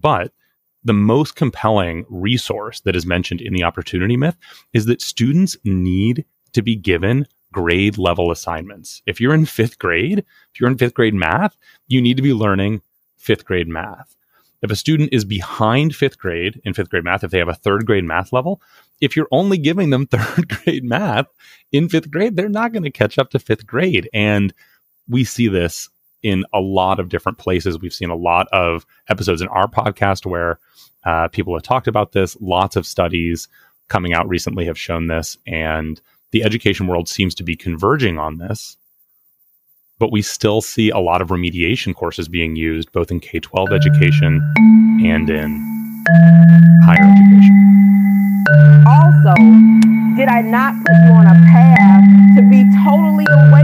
But 0.00 0.32
the 0.84 0.92
most 0.92 1.36
compelling 1.36 2.04
resource 2.08 2.80
that 2.80 2.96
is 2.96 3.06
mentioned 3.06 3.40
in 3.40 3.52
the 3.52 3.64
opportunity 3.64 4.16
myth 4.16 4.36
is 4.72 4.86
that 4.86 5.02
students 5.02 5.56
need 5.64 6.24
to 6.52 6.62
be 6.62 6.76
given 6.76 7.26
grade 7.52 7.98
level 7.98 8.30
assignments. 8.30 9.02
If 9.06 9.20
you're 9.20 9.34
in 9.34 9.46
fifth 9.46 9.78
grade, 9.78 10.18
if 10.18 10.60
you're 10.60 10.70
in 10.70 10.78
fifth 10.78 10.94
grade 10.94 11.14
math, 11.14 11.56
you 11.88 12.00
need 12.00 12.16
to 12.16 12.22
be 12.22 12.32
learning 12.32 12.82
fifth 13.16 13.44
grade 13.44 13.68
math. 13.68 14.14
If 14.60 14.70
a 14.70 14.76
student 14.76 15.10
is 15.12 15.24
behind 15.24 15.94
fifth 15.94 16.18
grade 16.18 16.60
in 16.64 16.74
fifth 16.74 16.90
grade 16.90 17.04
math, 17.04 17.22
if 17.22 17.30
they 17.30 17.38
have 17.38 17.48
a 17.48 17.54
third 17.54 17.86
grade 17.86 18.04
math 18.04 18.32
level, 18.32 18.60
if 19.00 19.14
you're 19.16 19.28
only 19.30 19.56
giving 19.56 19.90
them 19.90 20.06
third 20.10 20.48
grade 20.48 20.84
math 20.84 21.26
in 21.72 21.88
fifth 21.88 22.10
grade, 22.10 22.36
they're 22.36 22.48
not 22.48 22.72
going 22.72 22.82
to 22.82 22.90
catch 22.90 23.18
up 23.18 23.30
to 23.30 23.38
fifth 23.38 23.66
grade. 23.66 24.08
And 24.12 24.52
we 25.08 25.24
see 25.24 25.48
this 25.48 25.88
in 26.22 26.44
a 26.52 26.60
lot 26.60 26.98
of 26.98 27.08
different 27.08 27.38
places. 27.38 27.78
We've 27.78 27.92
seen 27.92 28.10
a 28.10 28.16
lot 28.16 28.48
of 28.52 28.86
episodes 29.08 29.40
in 29.40 29.48
our 29.48 29.68
podcast 29.68 30.26
where 30.26 30.58
uh, 31.04 31.28
people 31.28 31.54
have 31.54 31.62
talked 31.62 31.88
about 31.88 32.12
this. 32.12 32.36
Lots 32.40 32.76
of 32.76 32.86
studies 32.86 33.48
coming 33.88 34.12
out 34.12 34.28
recently 34.28 34.66
have 34.66 34.78
shown 34.78 35.06
this, 35.06 35.38
and 35.46 36.00
the 36.32 36.42
education 36.42 36.86
world 36.86 37.08
seems 37.08 37.34
to 37.36 37.42
be 37.42 37.56
converging 37.56 38.18
on 38.18 38.38
this, 38.38 38.76
but 39.98 40.12
we 40.12 40.22
still 40.22 40.60
see 40.60 40.90
a 40.90 40.98
lot 40.98 41.22
of 41.22 41.28
remediation 41.28 41.94
courses 41.94 42.28
being 42.28 42.54
used 42.56 42.92
both 42.92 43.10
in 43.10 43.20
K 43.20 43.40
12 43.40 43.72
education 43.72 44.42
and 45.02 45.30
in 45.30 45.68
higher 46.84 47.04
education. 47.04 47.68
Also, 48.86 49.34
did 50.16 50.28
I 50.28 50.42
not 50.42 50.74
put 50.84 50.96
you 51.06 51.12
on 51.12 51.26
a 51.26 51.34
path 51.52 52.04
to 52.36 52.42
be 52.42 52.64
totally 52.84 53.26
away 53.30 53.57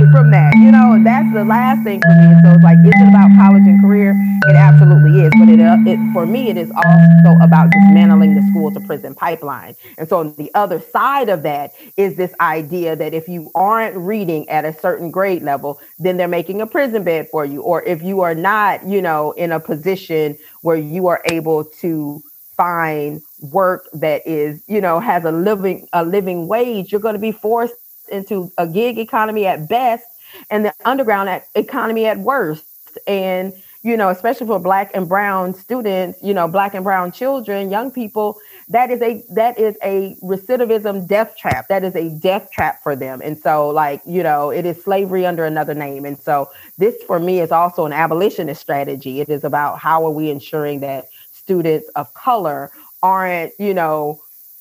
the 1.35 1.45
last 1.45 1.83
thing 1.83 2.01
for 2.01 2.15
me. 2.15 2.41
So 2.43 2.53
it's 2.53 2.63
like, 2.63 2.79
is 2.79 2.95
it 2.95 3.09
about 3.09 3.29
college 3.37 3.65
and 3.67 3.83
career? 3.83 4.15
It 4.47 4.55
absolutely 4.55 5.23
is. 5.23 5.33
But 5.37 5.49
it, 5.49 5.61
uh, 5.61 5.77
it 5.85 5.99
for 6.13 6.27
me, 6.27 6.49
it 6.49 6.57
is 6.57 6.71
also 6.71 7.39
about 7.43 7.71
dismantling 7.73 8.37
the 8.37 8.43
school 8.51 8.71
to 8.71 8.81
prison 8.81 9.15
pipeline. 9.15 9.75
And 9.99 10.09
so 10.09 10.21
on 10.21 10.35
the 10.37 10.51
other 10.55 10.81
side 10.81 11.29
of 11.29 11.43
that 11.43 11.75
is 11.97 12.15
this 12.17 12.33
idea 12.41 12.95
that 12.95 13.15
if 13.15 13.29
you 13.29 13.51
aren't 13.55 13.97
reading 13.97 14.49
at 14.49 14.65
a 14.65 14.73
certain 14.73 15.11
grade 15.11 15.43
level, 15.43 15.81
then 15.99 16.17
they're 16.17 16.29
making 16.29 16.61
a 16.61 16.67
prison 16.69 17.03
bed 17.03 17.29
for 17.31 17.45
you. 17.45 17.63
Or 17.63 17.83
if 17.83 18.01
you 18.01 18.21
are 18.21 18.35
not, 18.35 18.87
you 18.87 19.03
know, 19.03 19.33
in 19.33 19.51
a 19.51 19.59
position 19.59 20.39
where 20.63 20.77
you 20.77 21.09
are 21.09 21.21
able 21.25 21.65
to 21.81 22.23
find 22.57 23.21
work 23.41 23.89
that 23.93 24.25
is, 24.25 24.63
you 24.69 24.81
know, 24.81 25.01
has 25.01 25.25
a 25.25 25.33
living 25.33 25.89
a 25.93 26.05
living 26.05 26.47
wage, 26.47 26.93
you're 26.93 27.01
going 27.01 27.17
to 27.17 27.21
be 27.21 27.33
forced 27.33 27.75
into 28.13 28.53
a 28.59 28.69
gig 28.69 28.99
economy 28.99 29.47
at 29.47 29.69
best 29.69 30.05
and 30.51 30.65
the 30.65 30.75
underground 30.85 31.43
economy 31.55 32.07
at 32.07 32.19
worst. 32.19 32.65
And 33.07 33.53
you 33.85 33.99
know, 33.99 34.09
especially 34.09 34.47
for 34.47 34.59
black 34.59 34.91
and 34.95 35.07
brown 35.07 35.53
students, 35.53 36.19
you 36.23 36.33
know, 36.33 36.49
black 36.49 36.73
and 36.73 36.83
brown 36.83 37.13
children, 37.13 37.71
young 37.71 37.91
people, 37.91 38.39
that 38.69 38.91
is 38.91 39.01
a 39.03 39.23
that 39.29 39.59
is 39.59 39.77
a 39.85 40.17
recidivism 40.23 41.07
death 41.07 41.37
trap. 41.37 41.69
That 41.69 41.85
is 41.85 41.95
a 41.95 42.09
death 42.09 42.51
trap 42.51 42.83
for 42.83 42.97
them. 42.97 43.21
And 43.23 43.39
so 43.39 43.69
like, 43.69 44.01
you 44.07 44.23
know, 44.23 44.49
it 44.49 44.65
is 44.65 44.83
slavery 44.83 45.27
under 45.27 45.45
another 45.45 45.75
name. 45.75 46.07
And 46.07 46.19
so 46.19 46.51
this 46.79 47.03
for 47.03 47.19
me 47.19 47.41
is 47.41 47.53
also 47.53 47.85
an 47.85 47.93
abolitionist 47.93 48.59
strategy. 48.59 49.21
It 49.21 49.29
is 49.29 49.45
about 49.45 49.79
how 49.79 50.07
are 50.07 50.11
we 50.11 50.31
ensuring 50.31 50.81
that 50.81 51.09
students 51.31 51.87
of 51.91 52.13
color 52.15 52.71
aren't, 53.03 53.53
you 53.59 53.75
know, 53.75 54.19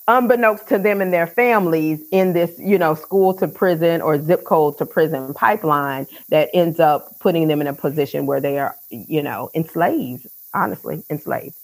unbeknownst 0.07 0.67
to 0.67 0.77
them 0.77 1.01
and 1.01 1.13
their 1.13 1.27
families 1.27 2.03
in 2.11 2.33
this, 2.33 2.57
you 2.59 2.77
know, 2.77 2.93
school 2.93 3.33
to 3.35 3.47
prison 3.47 4.01
or 4.01 4.21
zip 4.21 4.43
code 4.43 4.77
to 4.77 4.85
prison 4.85 5.33
pipeline 5.33 6.05
that 6.29 6.49
ends 6.53 6.79
up 6.79 7.17
putting 7.19 7.47
them 7.47 7.61
in 7.61 7.67
a 7.67 7.73
position 7.73 8.25
where 8.25 8.41
they 8.41 8.59
are, 8.59 8.75
you 8.89 9.21
know, 9.21 9.49
enslaved, 9.53 10.27
honestly, 10.53 11.03
enslaved. 11.09 11.55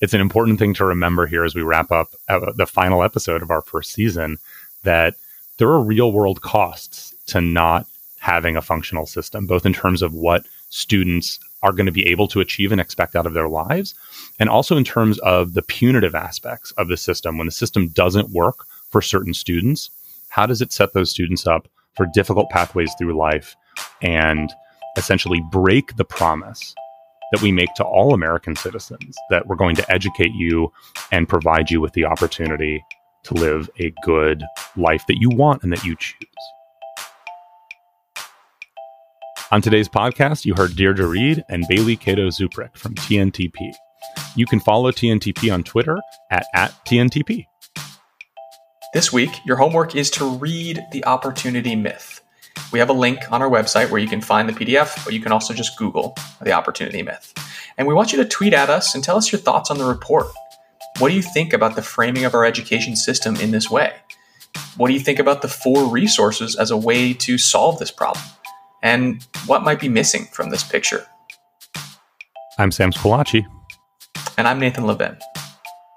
It's 0.00 0.14
an 0.14 0.20
important 0.20 0.58
thing 0.58 0.74
to 0.74 0.84
remember 0.84 1.26
here 1.26 1.44
as 1.44 1.54
we 1.54 1.62
wrap 1.62 1.92
up 1.92 2.08
uh, 2.28 2.52
the 2.56 2.66
final 2.66 3.04
episode 3.04 3.40
of 3.40 3.52
our 3.52 3.62
first 3.62 3.92
season 3.92 4.38
that 4.82 5.14
there 5.58 5.68
are 5.68 5.80
real 5.80 6.10
world 6.10 6.40
costs 6.40 7.14
to 7.26 7.40
not 7.40 7.86
having 8.18 8.56
a 8.56 8.62
functional 8.62 9.06
system, 9.06 9.46
both 9.46 9.64
in 9.64 9.72
terms 9.72 10.02
of 10.02 10.12
what 10.12 10.44
students 10.70 11.38
are 11.62 11.72
going 11.72 11.86
to 11.86 11.92
be 11.92 12.06
able 12.06 12.28
to 12.28 12.40
achieve 12.40 12.72
and 12.72 12.80
expect 12.80 13.14
out 13.14 13.26
of 13.26 13.34
their 13.34 13.48
lives. 13.48 13.94
And 14.38 14.48
also 14.48 14.76
in 14.76 14.84
terms 14.84 15.18
of 15.20 15.54
the 15.54 15.62
punitive 15.62 16.14
aspects 16.14 16.72
of 16.72 16.88
the 16.88 16.96
system. 16.96 17.38
When 17.38 17.46
the 17.46 17.52
system 17.52 17.88
doesn't 17.88 18.30
work 18.30 18.66
for 18.90 19.00
certain 19.00 19.34
students, 19.34 19.90
how 20.28 20.46
does 20.46 20.62
it 20.62 20.72
set 20.72 20.92
those 20.92 21.10
students 21.10 21.46
up 21.46 21.68
for 21.94 22.06
difficult 22.14 22.50
pathways 22.50 22.92
through 22.98 23.16
life 23.16 23.54
and 24.00 24.52
essentially 24.96 25.42
break 25.50 25.96
the 25.96 26.04
promise 26.04 26.74
that 27.32 27.42
we 27.42 27.50
make 27.50 27.72
to 27.74 27.84
all 27.84 28.12
American 28.12 28.54
citizens 28.54 29.16
that 29.30 29.46
we're 29.46 29.56
going 29.56 29.76
to 29.76 29.92
educate 29.92 30.32
you 30.34 30.70
and 31.10 31.28
provide 31.28 31.70
you 31.70 31.80
with 31.80 31.92
the 31.94 32.04
opportunity 32.04 32.84
to 33.24 33.34
live 33.34 33.70
a 33.78 33.92
good 34.02 34.42
life 34.76 35.06
that 35.06 35.18
you 35.18 35.30
want 35.30 35.62
and 35.62 35.72
that 35.72 35.84
you 35.84 35.96
choose. 35.96 36.18
On 39.52 39.60
today's 39.60 39.86
podcast, 39.86 40.46
you 40.46 40.54
heard 40.54 40.76
Deirdre 40.76 41.06
Reed 41.06 41.44
and 41.50 41.66
Bailey 41.68 41.94
Cato 41.94 42.28
Czupryk 42.28 42.74
from 42.74 42.94
TNTP. 42.94 43.74
You 44.34 44.46
can 44.46 44.60
follow 44.60 44.90
TNTP 44.90 45.52
on 45.52 45.62
Twitter 45.62 45.98
at, 46.30 46.46
at 46.54 46.70
TNTP. 46.86 47.44
This 48.94 49.12
week, 49.12 49.28
your 49.44 49.56
homework 49.56 49.94
is 49.94 50.10
to 50.12 50.24
read 50.24 50.82
The 50.92 51.04
Opportunity 51.04 51.76
Myth. 51.76 52.22
We 52.72 52.78
have 52.78 52.88
a 52.88 52.94
link 52.94 53.30
on 53.30 53.42
our 53.42 53.50
website 53.50 53.90
where 53.90 54.00
you 54.00 54.08
can 54.08 54.22
find 54.22 54.48
the 54.48 54.54
PDF, 54.54 55.04
but 55.04 55.12
you 55.12 55.20
can 55.20 55.32
also 55.32 55.52
just 55.52 55.76
Google 55.76 56.16
The 56.40 56.52
Opportunity 56.52 57.02
Myth. 57.02 57.34
And 57.76 57.86
we 57.86 57.92
want 57.92 58.10
you 58.10 58.22
to 58.22 58.28
tweet 58.28 58.54
at 58.54 58.70
us 58.70 58.94
and 58.94 59.04
tell 59.04 59.18
us 59.18 59.30
your 59.30 59.38
thoughts 59.38 59.70
on 59.70 59.76
the 59.76 59.84
report. 59.84 60.28
What 60.98 61.10
do 61.10 61.14
you 61.14 61.20
think 61.20 61.52
about 61.52 61.76
the 61.76 61.82
framing 61.82 62.24
of 62.24 62.32
our 62.32 62.46
education 62.46 62.96
system 62.96 63.36
in 63.36 63.50
this 63.50 63.70
way? 63.70 63.92
What 64.78 64.88
do 64.88 64.94
you 64.94 65.00
think 65.00 65.18
about 65.18 65.42
the 65.42 65.48
four 65.48 65.90
resources 65.90 66.56
as 66.56 66.70
a 66.70 66.76
way 66.78 67.12
to 67.12 67.36
solve 67.36 67.78
this 67.78 67.90
problem? 67.90 68.24
And 68.82 69.26
what 69.46 69.62
might 69.62 69.80
be 69.80 69.88
missing 69.88 70.26
from 70.32 70.50
this 70.50 70.62
picture. 70.62 71.06
I'm 72.58 72.70
Sam 72.70 72.92
Squillace. 72.92 73.46
And 74.36 74.46
I'm 74.46 74.58
Nathan 74.58 74.86
Levin. 74.86 75.16